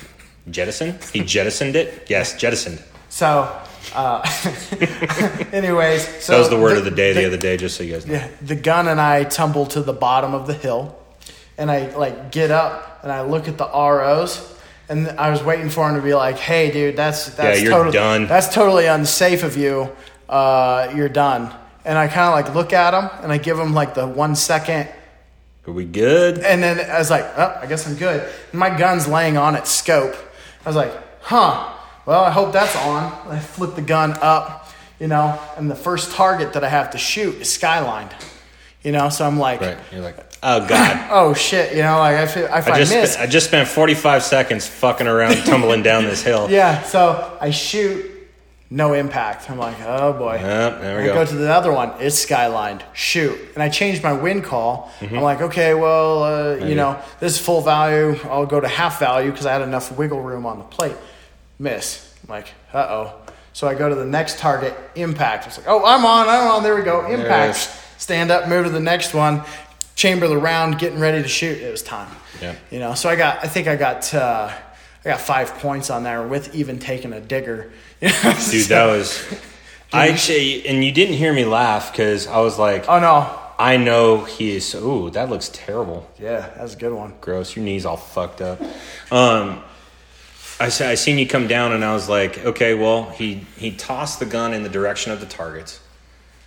[0.51, 0.99] jettison?
[1.13, 2.07] He jettisoned it?
[2.09, 2.83] Yes, jettisoned.
[3.09, 3.51] So,
[3.95, 4.23] uh,
[5.53, 7.93] anyways, so That was the word of the day the other day, just so you
[7.95, 8.15] guys know.
[8.15, 10.97] Yeah, the gun and I tumble to the bottom of the hill,
[11.59, 14.39] and I like get up and I look at the ROs,
[14.91, 17.95] and I was waiting for him to be like, "Hey, dude, that's that's you're totally
[17.95, 19.89] done." that's totally unsafe of you.
[20.29, 23.73] Uh, you're done." And I kind of like look at him and I give him
[23.73, 24.89] like the one second,
[25.67, 26.39] Are we good?
[26.41, 28.21] and then I was like, "Oh, I guess I'm good."
[28.51, 30.15] And my gun's laying on its scope.
[30.67, 31.77] I was like, "Huh."
[32.07, 33.13] Well, I hope that's on.
[33.29, 34.69] I flip the gun up,
[34.99, 38.11] you know, and the first target that I have to shoot is skylined.
[38.83, 39.79] You know, so I'm like, Right.
[39.93, 41.09] You're like, oh, God.
[41.11, 43.47] oh shit, you know, like I feel, if I, I just, miss, spent, I just
[43.49, 46.49] spent 45 seconds fucking around, tumbling down this hill.
[46.51, 46.83] yeah.
[46.83, 48.07] So I shoot,
[48.71, 49.51] no impact.
[49.51, 50.35] I'm like, oh boy.
[50.35, 51.15] Yep, there we I go.
[51.15, 51.93] go to the other one.
[51.99, 52.83] It's skylined.
[52.93, 54.93] Shoot, and I changed my wind call.
[55.01, 55.17] Mm-hmm.
[55.17, 58.17] I'm like, okay, well, uh, you know, this is full value.
[58.25, 60.97] I'll go to half value because I had enough wiggle room on the plate.
[61.59, 62.15] Miss.
[62.23, 63.15] I'm like, uh oh.
[63.53, 64.75] So I go to the next target.
[64.95, 65.49] Impact.
[65.49, 66.29] It's like, oh, I'm on.
[66.29, 66.63] I'm on.
[66.63, 67.07] There we go.
[67.07, 67.57] Impact.
[67.99, 68.49] Stand up.
[68.49, 69.43] Move to the next one.
[70.01, 70.79] Chamber the round.
[70.79, 71.61] Getting ready to shoot.
[71.61, 72.09] It was time.
[72.41, 72.55] Yeah.
[72.71, 72.95] You know.
[72.95, 73.45] So I got.
[73.45, 74.15] I think I got.
[74.15, 74.51] Uh,
[75.05, 77.71] I got five points on there with even taking a digger.
[78.01, 79.23] Dude, that was
[79.93, 83.39] I actually, and you didn't hear me laugh because I was like, Oh no.
[83.59, 84.75] I know he is.
[84.75, 86.09] Ooh, that looks terrible.
[86.19, 87.13] Yeah, that's a good one.
[87.21, 87.55] Gross.
[87.55, 88.59] Your knees all fucked up.
[89.13, 89.63] Um,
[90.59, 93.71] I sa- I seen you come down, and I was like, okay, well, he he
[93.73, 95.79] tossed the gun in the direction of the targets.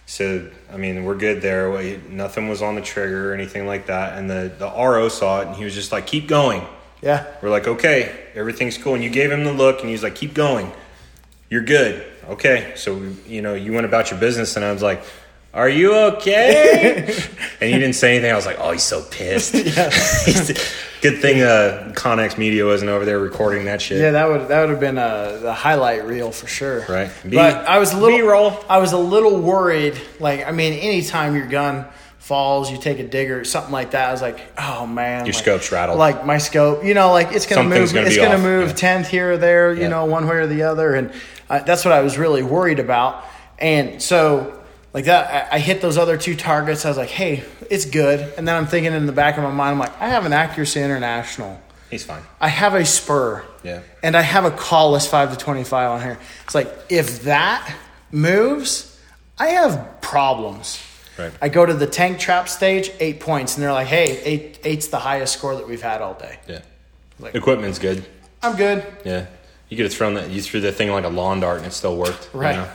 [0.06, 1.72] So I mean, we're good there.
[1.72, 4.18] We- Nothing was on the trigger or anything like that.
[4.18, 6.66] And the the RO saw it, and he was just like, keep going.
[7.02, 7.26] Yeah.
[7.42, 8.96] We're like, okay, everything's cool.
[8.96, 10.72] And you gave him the look, and he's like, keep going.
[11.50, 12.06] You're good.
[12.30, 12.74] Okay.
[12.76, 15.04] So, you know, you went about your business, and I was like,
[15.54, 17.04] are you okay?
[17.62, 18.32] and he didn't say anything.
[18.32, 19.54] I was like, oh, he's so pissed.
[21.04, 24.00] good thing uh, Connex Media wasn't over there recording that shit.
[24.00, 26.86] Yeah, that would that would have been a the highlight reel for sure.
[26.90, 27.12] Right.
[27.24, 28.58] B- but I was a little B-roll.
[28.70, 30.00] I was a little worried.
[30.20, 31.86] Like, I mean, anytime your gun
[32.20, 34.08] falls, you take a digger, something like that.
[34.08, 36.00] I was like, oh man, Your like- scope's rattled.
[36.00, 37.94] Like my scope, you know, like it's gonna Something's move.
[37.96, 38.74] gonna it's gonna off, move yeah.
[38.76, 39.88] tenth here or there, you Yeah.
[39.90, 41.12] know, one way or the other, and
[41.50, 43.24] uh, that's what I was really worried about.
[43.60, 44.60] And so.
[44.94, 46.86] Like that, I, I hit those other two targets.
[46.86, 49.50] I was like, "Hey, it's good." And then I'm thinking in the back of my
[49.52, 51.60] mind, I'm like, "I have an Accuracy International.
[51.90, 52.22] He's fine.
[52.42, 53.44] I have a Spuhr.
[53.64, 53.82] Yeah.
[54.02, 56.18] And I have a Kahles 5 to 25 on here.
[56.46, 57.72] It's like, if that
[58.12, 59.00] moves,
[59.38, 60.82] I have problems.
[61.20, 61.32] Right.
[61.40, 64.88] I go to the tank trap stage, eight points, and they're like, hey, eight, eight's
[64.88, 66.40] the highest score that we've had all day.
[66.48, 66.62] Yeah.
[67.20, 68.04] Like- Equipment's good.
[68.42, 68.84] I'm good.
[69.06, 69.28] Yeah.
[69.70, 71.74] You could have thrown that, you threw that thing like a lawn dart and it
[71.74, 72.30] still worked.
[72.34, 72.56] you Right.
[72.56, 72.68] know?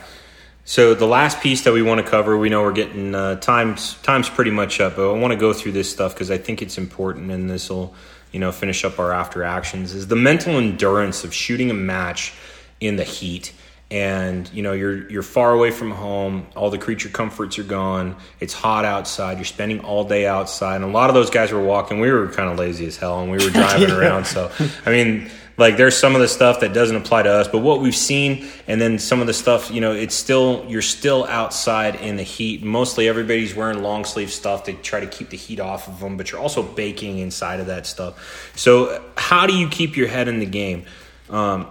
[0.69, 3.95] So the last piece that we want to cover, we know we're getting uh, times
[4.03, 6.61] times pretty much up, but I want to go through this stuff because I think
[6.61, 7.95] it's important, and this will,
[8.31, 9.95] you know, finish up our after actions.
[9.95, 12.35] Is the mental endurance of shooting a match
[12.79, 13.51] in the heat,
[13.89, 18.15] and you know you're you're far away from home, all the creature comforts are gone,
[18.39, 21.63] it's hot outside, you're spending all day outside, and a lot of those guys were
[21.63, 21.99] walking.
[21.99, 24.27] We were kind of lazy as hell, and we were driving around.
[24.27, 24.51] So
[24.85, 27.81] I mean like there's some of the stuff that doesn't apply to us but what
[27.81, 31.95] we've seen and then some of the stuff you know it's still you're still outside
[31.95, 32.63] in the heat.
[32.63, 36.17] Mostly everybody's wearing long sleeve stuff to try to keep the heat off of them
[36.17, 38.51] but you're also baking inside of that stuff.
[38.55, 40.85] So how do you keep your head in the game?
[41.29, 41.67] Um,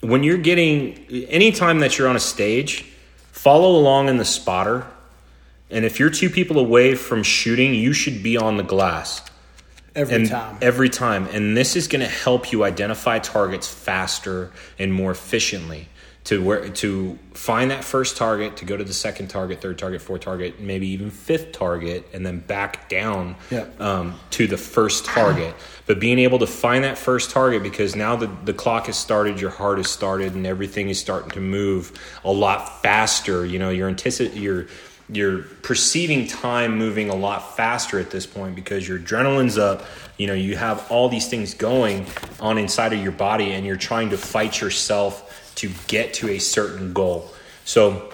[0.00, 0.94] when you're getting
[1.28, 2.84] anytime that you're on a stage
[3.32, 4.86] follow along in the spotter
[5.70, 9.22] and if you're two people away from shooting you should be on the glass
[9.94, 10.58] Every and time.
[10.62, 15.88] every time and this is going to help you identify targets faster and more efficiently
[16.24, 20.02] to where to find that first target to go to the second target third target
[20.02, 23.66] fourth target maybe even fifth target and then back down Yeah.
[23.78, 25.54] um, to the first target
[25.86, 29.40] but being able to find that first target because now the, the clock has started
[29.40, 31.92] your heart has started and everything is starting to move
[32.24, 34.66] a lot faster you know you're antici- you're
[35.10, 39.84] you're perceiving time moving a lot faster at this point because your adrenaline's up
[40.18, 42.06] you know you have all these things going
[42.40, 46.38] on inside of your body and you're trying to fight yourself to get to a
[46.38, 47.30] certain goal
[47.64, 48.10] so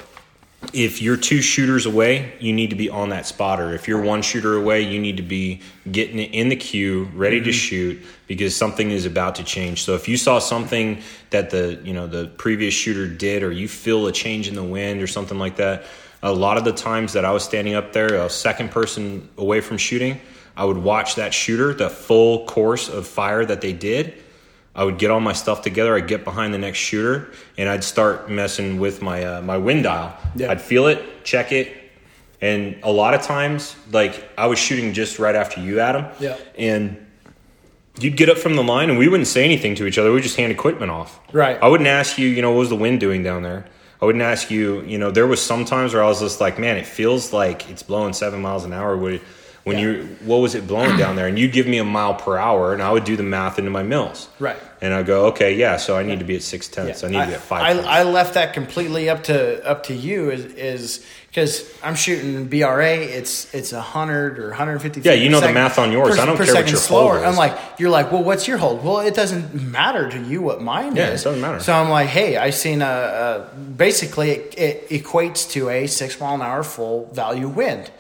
[0.73, 3.75] if you're two shooters away, you need to be on that spotter.
[3.75, 7.41] If you're one shooter away, you need to be getting it in the queue, ready
[7.41, 7.53] to mm-hmm.
[7.53, 9.83] shoot because something is about to change.
[9.83, 13.69] So if you saw something that the, you know, the previous shooter did or you
[13.69, 15.85] feel a change in the wind or something like that,
[16.25, 19.61] a lot of the times that I was standing up there, a second person away
[19.61, 20.19] from shooting,
[20.57, 24.15] I would watch that shooter, the full course of fire that they did.
[24.75, 25.95] I would get all my stuff together.
[25.95, 29.85] I'd get behind the next shooter, and I'd start messing with my uh, my wind
[29.85, 30.17] dial.
[30.35, 30.51] Yeah.
[30.51, 31.77] I'd feel it, check it,
[32.41, 36.07] and a lot of times, like I was shooting just right after you, Adam.
[36.19, 36.39] Yeah.
[36.59, 37.07] And
[38.01, 40.11] you'd get up from the line, and we wouldn't say anything to each other.
[40.11, 41.21] We just hand equipment off.
[41.33, 41.59] Right.
[41.63, 43.67] I wouldn't ask you, you know, what was the wind doing down there.
[44.05, 46.59] I wouldn't ask you, you know, there was some times where I was just like,
[46.59, 48.95] man, it feels like it's blowing seven miles an hour.
[48.99, 49.23] Would
[49.65, 49.83] when Yeah.
[49.85, 51.27] you what was it blowing down there?
[51.27, 53.71] And you'd give me a mile per hour, and I would do the math into
[53.71, 54.29] my mils.
[54.39, 54.57] Right.
[54.81, 57.03] And I go, okay, yeah, so I need to be at six tenths.
[57.05, 57.79] I need to be at five.
[57.87, 58.01] I.
[58.01, 62.97] I left that completely up to up to you is is because I'm shooting BRA.
[62.97, 65.01] It's it's a hundred or 150.
[65.01, 66.17] Yeah, you know the math on yours.
[66.17, 67.15] Per, I don't care what your slower.
[67.15, 67.29] hold is.
[67.29, 68.85] I'm like, you're like, well, what's your hold?
[68.85, 71.23] Well, it doesn't matter to you what mine Yeah, is.
[71.23, 71.61] it doesn't matter.
[71.61, 76.21] So I'm like, hey, I seen a, a basically it, it equates to a six
[76.21, 77.91] mile an hour full value wind.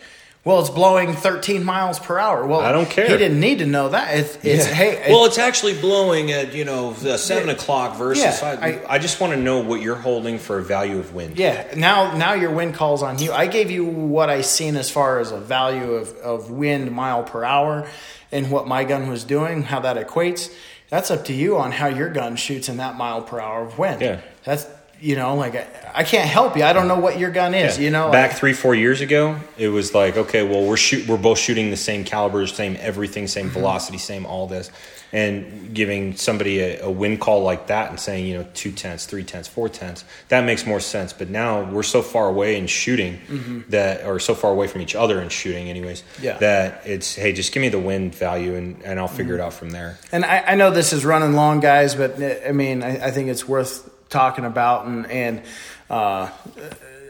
[0.44, 2.46] Well, it's blowing 13 miles per hour.
[2.46, 3.08] Well, I don't care.
[3.08, 4.14] He didn't need to know that.
[4.18, 7.54] It's, it's hey, well, it's actually blowing at you know the seven Yeah.
[7.54, 8.22] o'clock versus.
[8.42, 11.14] Yeah, I, I- I just want to know what you're holding for a value of
[11.14, 11.38] wind.
[11.38, 13.32] Yeah, now now your wind calls on you.
[13.32, 17.22] I gave you what I seen as far as a value of, of wind mile
[17.22, 17.88] per hour
[18.30, 20.52] and what my gun was doing, how that equates.
[20.90, 23.78] That's up to you on how your gun shoots in that mile per hour of
[23.78, 24.02] wind.
[24.02, 24.20] Yeah.
[24.44, 24.66] That's
[25.04, 26.64] you know, like I, I can't help you.
[26.64, 27.78] I don't know what your gun is.
[27.78, 31.06] You know, back like- three, four years ago, it was like, okay, well, we're shoot,
[31.06, 33.52] we're both shooting the same calibers, same everything, same Mm-hmm.
[33.54, 34.70] velocity, same all this,
[35.12, 39.04] and giving somebody a, a win call like that and saying, you know, two tenths,
[39.06, 41.12] three tenths, four tenths, that makes more sense.
[41.12, 44.94] But now we're so far away in shooting that, or so far away from each
[44.96, 46.24] other in shooting, anyways, Mm-hmm.
[46.24, 46.38] Yeah.
[46.38, 49.46] that it's hey, just give me the win value and, and I'll figure it Mm-hmm.
[49.46, 49.98] out from there.
[50.12, 53.28] And I, I know this is running long, guys, but I mean, I, I think
[53.28, 55.42] it's worth talking about, and and
[55.90, 56.30] uh,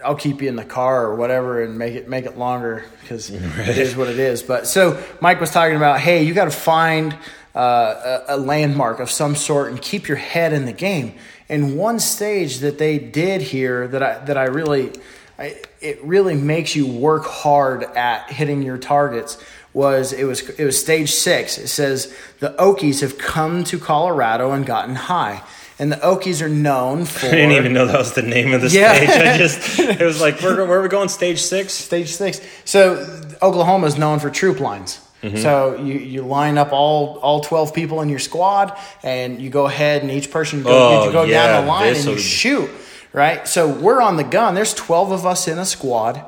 [0.04, 3.30] I'll keep you in the car or whatever, and make it make it longer because
[3.30, 4.42] it is what it is.
[4.42, 7.16] But so Mike was talking about, hey, you got to find
[7.54, 11.14] uh, a, a landmark of some sort and keep your head in the game.
[11.48, 14.90] And one stage that they did here that I that I really,
[15.38, 19.36] I, it really makes you work hard at hitting your targets
[19.74, 21.58] was it was it was stage six.
[21.58, 25.42] It says the Okies have come to Colorado and gotten high,
[25.78, 28.60] and the Okies are known for I didn't even know that was the name of
[28.60, 28.94] the Yeah.
[28.94, 29.08] stage.
[29.10, 31.08] I just it was like, where, where are we going?
[31.08, 31.72] Stage six.
[31.72, 32.40] stage six.
[32.64, 33.04] So
[33.42, 35.00] Oklahoma is known for troop lines.
[35.22, 35.38] Mm-hmm.
[35.38, 39.66] So you, you line up all all twelve people in your squad, and you go
[39.66, 42.20] ahead, and each person go, Oh, you go yeah, down the line and you would-
[42.20, 42.70] shoot.
[43.14, 43.46] Right.
[43.48, 44.54] So we're on the gun.
[44.54, 46.22] There's twelve of us in a squad,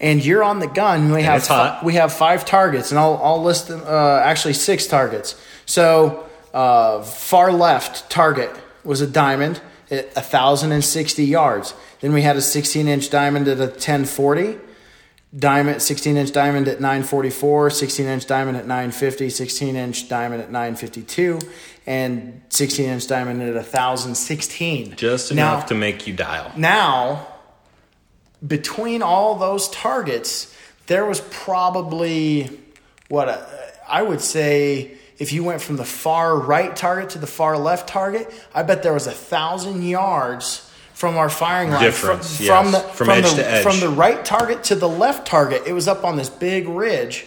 [0.00, 1.12] and you're on the gun.
[1.12, 1.84] We have it's hot.
[1.84, 3.82] we have five targets, and I'll I'll list them.
[3.84, 5.34] Uh, actually, six targets.
[5.66, 6.24] So
[6.54, 8.50] uh, far left target
[8.84, 9.60] was a diamond
[9.90, 11.74] at thousand and sixty yards.
[12.00, 14.56] Then we had a sixteen inch diamond at a ten forty
[15.38, 20.50] diamond 16 inch diamond at 944 16 inch diamond at 950 16 inch diamond at
[20.50, 21.38] 952
[21.86, 26.50] and 16 inch diamond at 1016 Just Now- enough to make you dial.
[26.56, 27.26] now
[28.46, 30.54] between all those targets
[30.86, 32.48] there was probably
[33.08, 33.44] what uh,
[33.86, 37.88] i would say if you went from the far right target to the far left
[37.88, 40.64] target i bet there was a thousand yards
[40.94, 42.62] from our firing line Difference, from, yes.
[42.62, 43.62] from the From from edge the, to edge.
[43.62, 47.26] from the right target to the left target it was up on this big ridge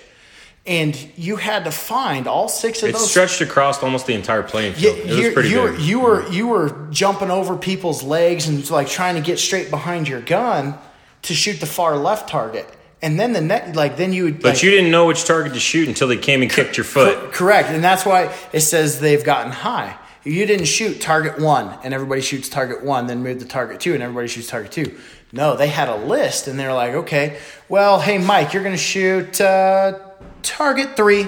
[0.68, 4.44] and you had to find all six of It those stretched across almost the entire
[4.44, 4.98] playing yeah, field.
[5.00, 5.64] it was you, pretty you big.
[5.72, 9.70] were you were you were jumping over people's legs and like trying to get straight
[9.72, 10.78] behind your gun
[11.24, 12.68] to shoot the far left target,
[13.02, 14.42] and then the net like then you would.
[14.42, 16.84] but like, you didn't know which target to shoot until they came and kicked your
[16.84, 17.18] foot.
[17.18, 19.98] cor- correct, and that's why it says they've gotten high.
[20.24, 23.96] You didn't shoot target one, and everybody shoots target one, then move to target two,
[23.96, 24.98] and everybody shoots target two.
[25.32, 27.40] No, they had a list, and they're like, okay,
[27.70, 29.98] well, hey Mike, you're going to shoot uh,
[30.44, 31.28] target three,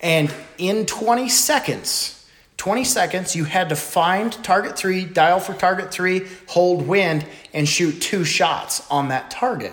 [0.00, 2.14] and in 20 seconds.
[2.58, 7.68] 20 seconds, you had to find target three, dial for target three, hold wind, and
[7.68, 9.72] shoot two shots on that target.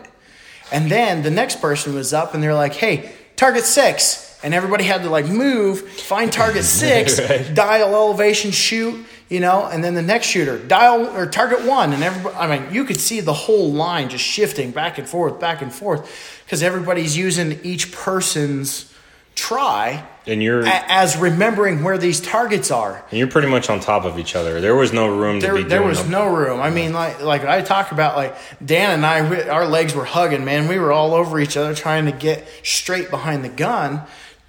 [0.72, 4.40] And then the next person was up and they're like, hey, target six.
[4.44, 7.18] And everybody had to like move, find target six,
[7.54, 11.94] dial elevation, shoot, you know, and then the next shooter, dial or target one.
[11.94, 15.40] And everybody, I mean, you could see the whole line just shifting back and forth,
[15.40, 18.94] back and forth, because everybody's using each person's
[19.34, 23.04] try And you're a- as remembering where these targets are.
[23.12, 24.60] and you're pretty much on top of each other.
[24.60, 26.12] There was no room to There, be there was them.
[26.12, 26.60] no room.
[26.62, 30.06] I mean, like like I talk about, like Dan and I, we, our legs were
[30.06, 30.44] hugging.
[30.44, 34.02] Man, we were all over each other trying to get straight behind the gun.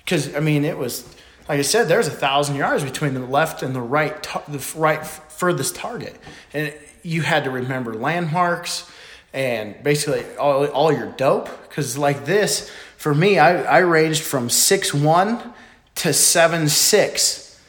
[0.05, 1.05] Because I mean, it was
[1.49, 4.75] like I said, there's a thousand yards between the left and the right, the f-
[4.77, 6.17] right f- furthest target,
[6.55, 6.73] and
[7.03, 8.91] you had to remember landmarks
[9.33, 11.49] and basically all, all your dope.
[11.69, 15.53] Because like this, for me, I, I ranged from six one
[15.97, 17.61] to seven six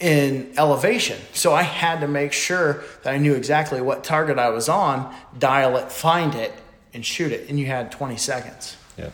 [0.00, 1.18] in elevation.
[1.32, 5.14] So I had to make sure that I knew exactly what target I was on,
[5.38, 6.52] dial it, find it,
[6.92, 7.48] and shoot it.
[7.48, 8.76] And you had 20 seconds.
[8.98, 9.10] Yeah.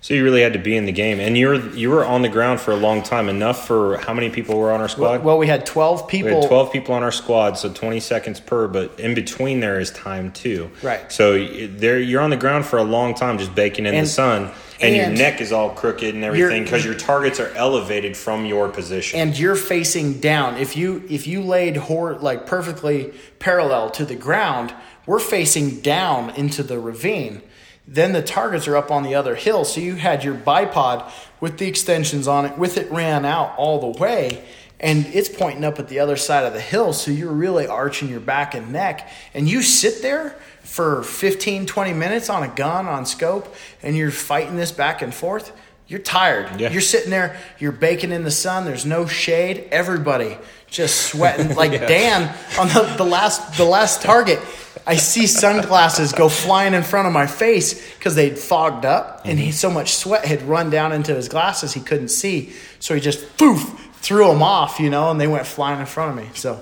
[0.00, 2.22] So you really had to be in the game, and you were you were on
[2.22, 3.28] the ground for a long time.
[3.28, 5.22] Enough for how many people were on our squad?
[5.22, 6.40] Well, we had 12 we people.
[6.40, 8.66] had twelve people on our squad, so twenty seconds per.
[8.66, 10.70] But in between there is time too.
[10.82, 11.10] Right.
[11.12, 11.32] So
[11.68, 14.50] there you're on the ground for a long time, just baking in And- the sun,
[14.82, 18.68] and, your neck is all crooked and everything because your targets are elevated from your
[18.68, 19.18] position.
[19.20, 20.56] and you're facing down.
[20.56, 24.74] If you if you laid hor- like perfectly parallel to the ground,
[25.06, 27.42] we're facing down into the ravine.
[27.86, 29.64] Then the targets are up on the other hill.
[29.64, 31.10] So you had your bipod
[31.40, 34.44] with the extensions on it, with it ran out all the way,
[34.78, 36.92] and it's pointing up at the other side of the hill.
[36.92, 39.08] So you're really arching your back and neck.
[39.34, 44.10] And you sit there for 15, 20 minutes on a gun, on scope, and you're
[44.10, 45.52] fighting this back and forth.
[45.88, 46.60] You're tired.
[46.60, 46.70] Yeah.
[46.70, 51.54] You're sitting there, you're baking in the sun, there's no shade, everybody just sweating.
[51.62, 54.40] Like Dan on the, the last the last target,
[54.86, 59.38] I see sunglasses go flying in front of my face because they'd fogged up and
[59.38, 62.54] he so much sweat had run down into his glasses he couldn't see.
[62.80, 66.18] So he just poof threw them off, you know, and they went flying in front
[66.18, 66.30] of me.
[66.34, 66.58] So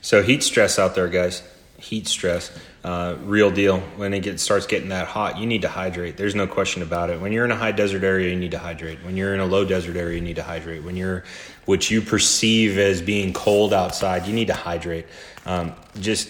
[0.00, 1.42] So heat stress out there, guys.
[1.78, 2.50] heat stress.
[2.84, 3.80] Uh, real deal.
[3.96, 6.18] When it gets starts getting that hot, you need to hydrate.
[6.18, 7.18] There's no question about it.
[7.18, 8.98] When you're in a high desert area, you need to hydrate.
[9.02, 10.84] When you're in a low desert area, you need to hydrate.
[10.84, 11.24] When you're
[11.64, 15.06] what you perceive as being cold outside, you need to hydrate.
[15.46, 16.28] Um, just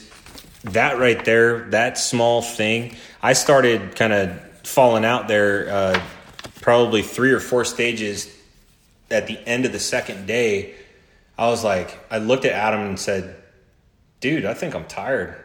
[0.62, 2.94] that right there, that small thing.
[3.20, 6.02] I started kind of falling out there uh,
[6.60, 8.32] probably three or four stages
[9.10, 10.74] at the end of the second day.
[11.36, 13.42] I was like, I looked at Adam and said,
[14.20, 15.43] dude, I think I'm tired.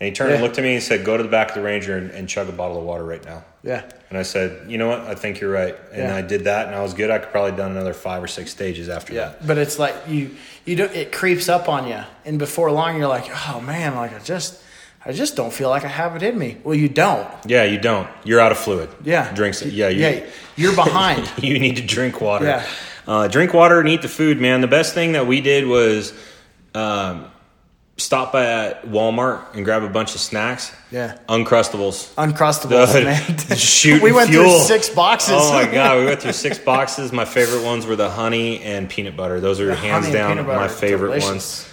[0.00, 1.60] And he turned and looked at me and said, go to the back of the
[1.60, 3.44] Ranger and, and chug a bottle of water right now.
[3.62, 3.82] Yeah.
[4.08, 5.00] And I said, you know what?
[5.00, 5.76] I think you're right.
[5.92, 6.16] And Yeah.
[6.16, 7.10] I did that and I was good.
[7.10, 9.46] I could probably done another five or six stages after Yeah, that.
[9.46, 13.08] but it's like you you don't it creeps up on you, and before long you're
[13.08, 14.62] like, oh man, like I just
[15.04, 16.56] I just don't feel like I have it in me.
[16.64, 17.28] Well, you don't.
[17.44, 18.08] Yeah, you don't.
[18.24, 18.88] You're out of fluid.
[19.04, 19.72] Yeah, Drinks it.
[19.74, 21.30] Yeah, you, yeah, you're behind.
[21.42, 22.46] you need to drink water.
[22.46, 22.66] Yeah.
[23.06, 24.60] Uh, drink water and eat the food, man.
[24.62, 26.12] The best thing that we did was
[26.74, 27.29] um,
[28.00, 30.72] stop by at Walmart and grab a bunch of snacks.
[30.90, 31.18] Yeah.
[31.28, 32.12] Uncrustables.
[32.14, 33.04] Uncrustables, Dude,
[33.48, 33.56] man.
[33.58, 34.44] shooting we went fuel.
[34.58, 35.34] through six boxes.
[35.36, 37.12] Oh my god, we went through six boxes.
[37.12, 39.40] My favorite ones were the honey and peanut butter.
[39.40, 41.28] Those are The hands down my favorite delicious.
[41.28, 41.66] ones.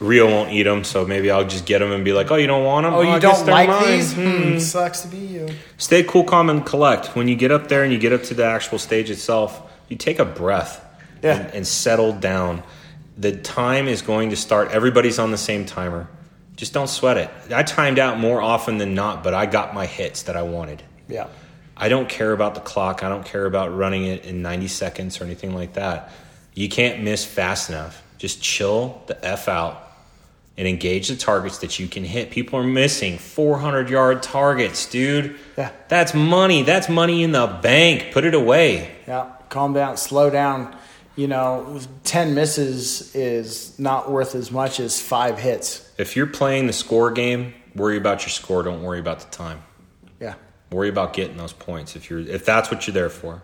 [0.00, 2.48] Rio won't eat them, so maybe I'll just get them and be like, "Oh, you
[2.48, 2.94] don't want them?
[2.94, 4.12] Oh, you guess don't like mine." these?
[4.12, 4.42] Hmm.
[4.54, 5.48] Hmm, sucks to be you.
[5.78, 7.14] Stay cool, calm, and collect.
[7.14, 9.96] When you get up there and you get up to the actual stage itself, you
[9.96, 10.84] take a breath
[11.22, 11.36] Yeah.
[11.36, 12.64] and, and settle down.
[13.16, 14.70] The time is going to start.
[14.70, 16.08] Everybody's on the same timer.
[16.56, 17.30] Just don't sweat it.
[17.52, 20.82] I timed out more often than not, but I got my hits that I wanted.
[21.08, 21.28] Yeah.
[21.76, 23.02] I don't care about the clock.
[23.02, 26.12] I don't care about running it in 90 seconds or anything like that.
[26.54, 28.02] You can't miss fast enough.
[28.18, 29.80] Just chill the F out
[30.56, 32.30] and engage the targets that you can hit.
[32.30, 35.36] People are missing 400 yard targets, dude.
[35.58, 35.72] Yeah.
[35.88, 36.62] That's money.
[36.62, 38.12] That's money in the bank.
[38.12, 38.94] Put it away.
[39.08, 39.32] Yeah.
[39.48, 40.76] Calm down, slow down.
[41.16, 45.88] You know, 10 misses is not worth as much as five hits.
[45.96, 48.62] If you're playing the score game, worry about your score.
[48.62, 49.62] Don't worry about the time.
[50.20, 50.34] Yeah.
[50.70, 53.42] Worry about getting those points if you're if that's what you're there for.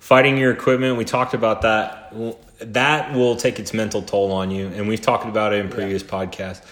[0.00, 2.12] Fighting your equipment, we talked about that.
[2.60, 6.02] That will take its mental toll on you, and we've talked about it in previous
[6.02, 6.62] podcasts.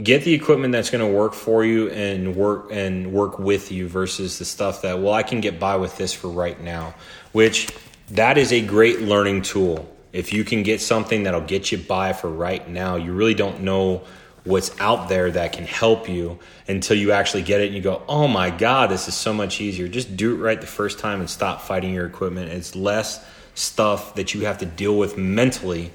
[0.00, 3.88] Get the equipment that's going to work for you and work and work with you
[3.88, 6.94] versus the stuff that well I can get by with this for right now,
[7.32, 7.68] which
[8.10, 9.88] that is a great learning tool.
[10.12, 13.60] If you can get something that'll get you by for right now, you really don't
[13.60, 14.02] know
[14.44, 18.02] what's out there that can help you until you actually get it and you go,
[18.08, 19.88] oh my God, this is so much easier.
[19.88, 22.50] Just do it right the first time and stop fighting your equipment.
[22.50, 23.24] It's less
[23.54, 25.90] stuff that you have to deal with mentally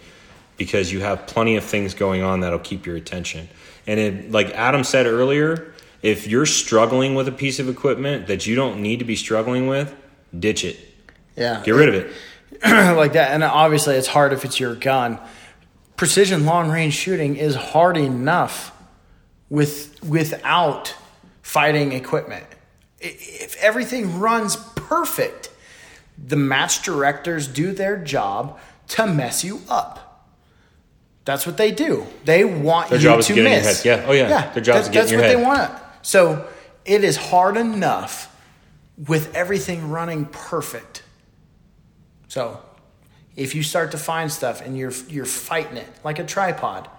[0.57, 3.49] because you have plenty of things going on that'll keep your attention.
[3.87, 5.73] And it, like Adam said earlier,
[6.03, 9.67] if you're struggling with a piece of equipment that you don't need to be struggling
[9.67, 9.95] with,
[10.37, 10.77] ditch it.
[11.35, 11.61] Yeah.
[11.63, 12.13] Get rid of it.
[12.63, 13.31] like that.
[13.31, 15.19] And obviously, it's hard if it's your gun.
[15.95, 18.71] Precision long range shooting is hard enough
[19.49, 20.95] with without
[21.41, 22.45] fighting equipment.
[22.99, 25.49] If everything runs perfect,
[26.17, 30.27] the match directors do their job to mess you up.
[31.25, 32.05] That's what they do.
[32.25, 33.85] They want Their you job is to to get in your head.
[33.85, 34.05] Yeah.
[34.07, 34.51] Oh, yeah.
[34.51, 35.37] Their job is that's, to get in that's your what head.
[35.37, 35.83] they want.
[36.01, 36.47] So
[36.85, 38.29] it is hard enough
[39.07, 41.02] with everything running perfect.
[42.33, 42.59] So,
[43.35, 46.89] if you start to find stuff and you're you're fighting it like a tripod,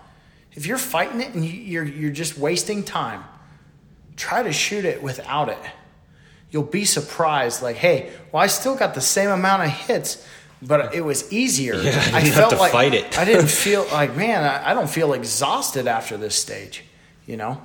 [0.53, 3.25] if you're fighting it and you- you're you're just wasting time,
[4.15, 5.59] try to shoot it without it.
[6.53, 7.63] You'll be surprised.
[7.65, 10.25] Like, hey, well, I still got the same amount of hits,
[10.63, 11.75] but it was easier.
[11.83, 13.19] Yeah, I didn't have felt to like fight it.
[13.19, 14.45] I didn't feel like man.
[14.45, 16.85] I, I don't feel exhausted after this stage.
[17.27, 17.61] You know.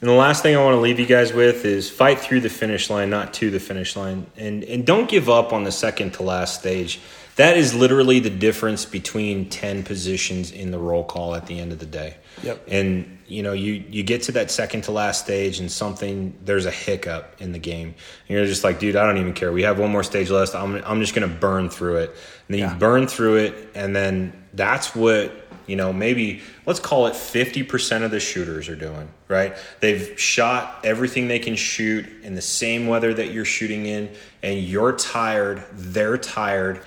[0.00, 2.48] And the last thing I want to leave you guys with is fight through the
[2.48, 4.26] finish line, not to the finish line.
[4.36, 7.00] And and don't give up on the second to last stage.
[7.36, 11.72] That is literally the difference between 10 positions in the roll call at the end
[11.72, 12.16] of the day.
[12.42, 12.66] Yep.
[12.68, 16.66] And you know, you you get to that second to last stage and something there's
[16.66, 17.88] a hiccup in the game.
[17.88, 19.52] And you're just like, dude, I don't even care.
[19.52, 20.54] We have one more stage left.
[20.54, 22.10] I'm I'm just going to burn through it.
[22.10, 22.72] And then Yeah.
[22.72, 25.39] you burn through it and then that's what
[25.70, 29.56] you know, maybe let's call it 50% of the shooters are doing, right?
[29.78, 34.10] They've shot everything they can shoot in the same weather that you're shooting in,
[34.42, 36.82] and you're tired, they're tired.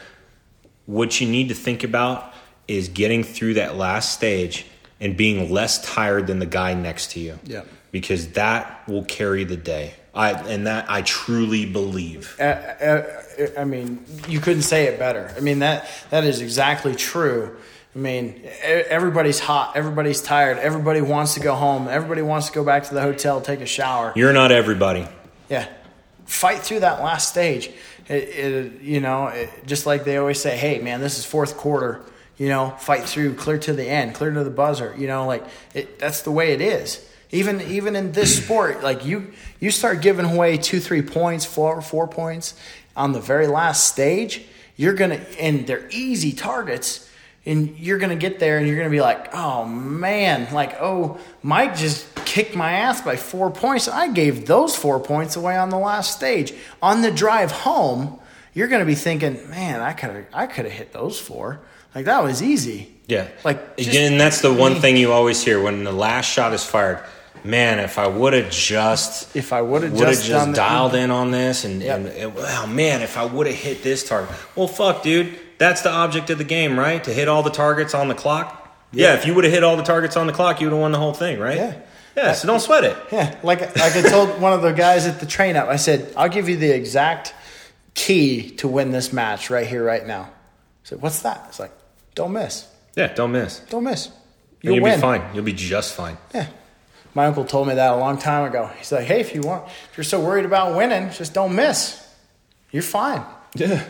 [0.85, 2.33] What you need to think about
[2.67, 4.65] is getting through that last stage
[4.99, 7.39] and being less tired than the guy next to you.
[7.45, 7.67] Yep.
[7.91, 9.93] Because that will carry the day.
[10.13, 12.35] I and that I truly believe.
[12.39, 13.21] Uh, uh,
[13.57, 15.33] I mean, you couldn't say it better.
[15.35, 17.57] I mean that that is exactly true.
[17.95, 22.63] I mean, everybody's hot, everybody's tired, everybody wants to go home, everybody wants to go
[22.63, 24.13] back to the hotel, take a shower.
[24.15, 25.07] You're not everybody.
[25.47, 25.67] Yeah,
[26.25, 27.69] fight through that last stage.
[28.07, 31.55] It, it, you know, it, just like they always say, "Hey, man, this is fourth
[31.55, 32.01] quarter."
[32.37, 34.95] You know, fight through, clear to the end, clear to the buzzer.
[34.97, 35.43] You know, like
[35.75, 37.07] it, that's the way it is.
[37.31, 41.81] Even even in this sport, like you you start giving away two, three points, four,
[41.81, 42.55] four points
[42.95, 44.45] on the very last stage,
[44.75, 47.09] you're gonna and they're easy targets,
[47.45, 51.75] and you're gonna get there and you're gonna be like, oh man, like oh Mike
[51.75, 53.87] just kicked my ass by four points.
[53.87, 56.53] I gave those four points away on the last stage.
[56.81, 58.19] On the drive home,
[58.53, 61.59] you're gonna be thinking, man, I could have I could have hit those four.
[61.93, 62.89] Like that was easy.
[63.07, 63.27] Yeah.
[63.43, 66.25] Like, just- again, that's the one I mean- thing you always hear when the last
[66.31, 67.03] shot is fired.
[67.43, 71.29] Man, if I would have just If I would've would've just the- dialed in on
[71.31, 71.97] this and, Yep.
[71.97, 74.33] and, and wow, man, if I would have hit this target.
[74.55, 77.03] Well, fuck, dude, that's the object of the game, right?
[77.03, 78.59] To hit all the targets on the clock.
[78.91, 79.13] Yeah, Yeah.
[79.15, 80.91] if you would have hit all the targets on the clock, you would have won
[80.91, 81.57] the whole thing, right?
[81.57, 81.73] Yeah.
[82.15, 82.95] Yeah, so don't sweat it.
[83.11, 86.13] Yeah, like like I told one of the guys at the train up, I said,
[86.15, 87.33] "I'll give you the exact
[87.95, 90.29] key to win this match right here, right now." I
[90.83, 91.71] said, "What's that?" It's like,
[92.13, 93.59] "Don't miss, Yeah, don't miss.
[93.69, 94.09] don't miss.
[94.61, 95.23] You'll You'll win." be fine.
[95.33, 96.17] You'll be just fine.
[96.35, 96.45] Yeah.
[97.15, 98.69] My uncle told me that a long time ago.
[98.77, 101.99] He's like, "Hey, if you want, if you're so worried about winning, just don't miss.
[102.71, 103.23] You're fine.
[103.55, 103.83] Yeah.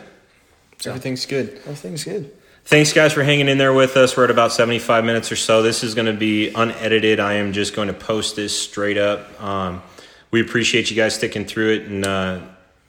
[0.86, 1.56] Everything's good.
[1.66, 2.32] Everything's good."
[2.66, 4.16] Thanks, guys, for hanging in there with us.
[4.16, 5.62] We're at about 75 minutes or so.
[5.62, 7.20] This is going to be unedited.
[7.20, 9.38] I am just going to post this straight up.
[9.42, 9.82] Um,
[10.30, 11.82] we appreciate you guys sticking through it.
[11.82, 12.40] And, uh,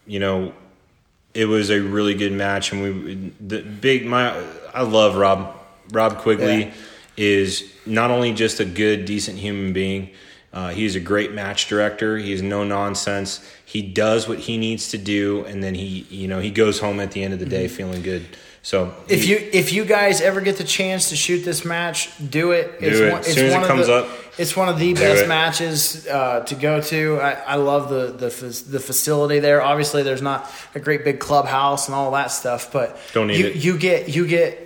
[0.07, 0.53] you know,
[1.33, 2.71] it was a really good match.
[2.71, 4.33] And we, the big, my,
[4.73, 5.53] I love Rob.
[5.91, 6.73] Rob Quigley Yeah.
[7.17, 10.09] is not only just a good, decent human being,
[10.55, 12.17] uh, he's a great match director.
[12.17, 13.45] He is no nonsense.
[13.65, 17.01] He does what he needs to do, and then he, you know, he goes home
[17.01, 18.25] at the end of the day feeling good.
[18.61, 22.09] So If he- you if you guys ever get the chance to shoot this match,
[22.31, 22.79] do it.
[22.79, 23.13] Do it.
[23.13, 24.07] As soon as it comes the, up,
[24.39, 27.19] it's one of the best matches uh, to go to.
[27.19, 28.29] I, I love the the
[28.71, 29.61] the facility there.
[29.61, 33.47] Obviously, there's not a great big clubhouse and all that stuff, but Don't need you,
[33.47, 33.55] it.
[33.57, 34.61] You get you get.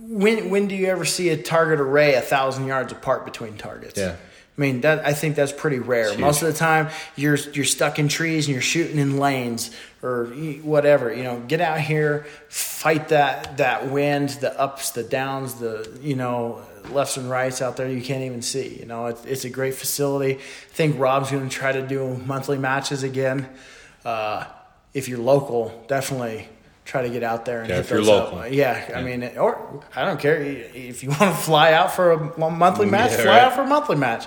[0.00, 3.98] When when do you ever see a target array a thousand yards apart between targets?
[3.98, 4.14] Yeah.
[4.58, 6.18] I mean that I think that's pretty rare.
[6.18, 9.70] Most of the time, you're you're stuck in trees and you're shooting in lanes
[10.02, 10.26] or
[10.62, 11.14] whatever.
[11.14, 16.16] You know, get out here, fight that that wind, the ups, the downs, the you
[16.16, 16.60] know
[16.90, 18.78] lefts and rights out there you can't even see.
[18.80, 20.34] You know, it's, it's a great facility.
[20.34, 23.48] I think Rob's going to try to do monthly matches again.
[24.04, 24.44] Uh,
[24.92, 26.48] if you're local, definitely
[26.88, 28.32] try to get out there and Yeah, hit if you're those up.
[28.32, 28.48] local.
[28.48, 32.50] Yeah, I mean, or I don't care if you want to fly out for a
[32.50, 33.10] monthly match.
[33.12, 33.42] Yeah, fly right.
[33.42, 34.26] out for a monthly match.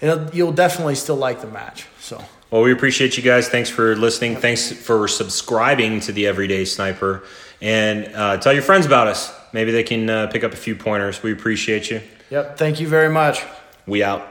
[0.00, 1.86] It'll, you'll definitely still like the match.
[2.00, 3.48] So Well, we appreciate you guys.
[3.48, 4.36] Thanks for listening.
[4.36, 7.24] Thanks for subscribing to the Everyday Sniper.
[7.60, 9.34] And uh, tell your friends about us.
[9.52, 11.22] Maybe they can uh, pick up a few pointers.
[11.22, 12.00] We appreciate you.
[12.30, 12.56] yep.
[12.56, 13.44] Thank you very much.
[13.86, 14.26] We out.